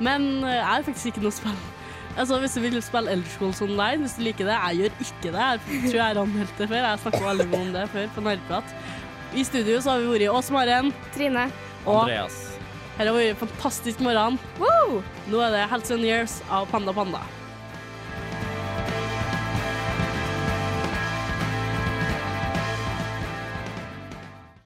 Men 0.00 0.28
eh, 0.44 0.54
jeg 0.56 0.64
har 0.70 0.86
faktisk 0.86 1.10
ikke 1.12 1.24
noe 1.26 1.34
spill. 1.36 1.58
Altså, 2.18 2.38
Hvis 2.42 2.56
du 2.56 2.60
vil 2.64 2.78
spille 2.82 3.12
Elderscrolls 3.12 3.60
Online, 3.62 4.02
hvis 4.02 4.16
du 4.18 4.22
liker 4.26 4.48
det 4.48 4.56
Jeg 4.56 4.78
gjør 4.80 4.96
ikke 5.04 5.32
det. 5.36 5.44
Jeg 5.44 5.60
tror 5.84 5.98
jeg 6.00 6.06
har 6.06 6.22
anmeldt 6.24 6.58
det 6.58 6.68
før. 6.72 6.86
Jeg 6.88 7.02
snakket 7.04 7.28
aldri 7.32 7.48
om 7.60 7.72
det 7.76 7.84
før 7.92 8.08
på 8.16 8.24
Nærprat. 8.26 8.76
I 9.36 9.44
studio 9.44 9.80
så 9.84 9.90
har 9.94 10.02
vi 10.02 10.14
vært 10.16 10.32
Åse 10.32 10.52
Maren 10.56 10.92
Trine. 11.14 11.50
og 11.84 12.00
Andreas. 12.08 12.38
her 12.96 13.06
har 13.06 13.14
vært 13.14 13.34
en 13.36 13.42
fantastisk 13.46 14.00
morgen. 14.00 14.38
Woo! 14.58 15.02
Nå 15.28 15.44
er 15.44 15.52
det 15.54 15.66
Hells 15.70 15.92
and 15.94 16.04
Years 16.08 16.40
av 16.50 16.66
Panda 16.72 16.92
Panda. 16.96 17.20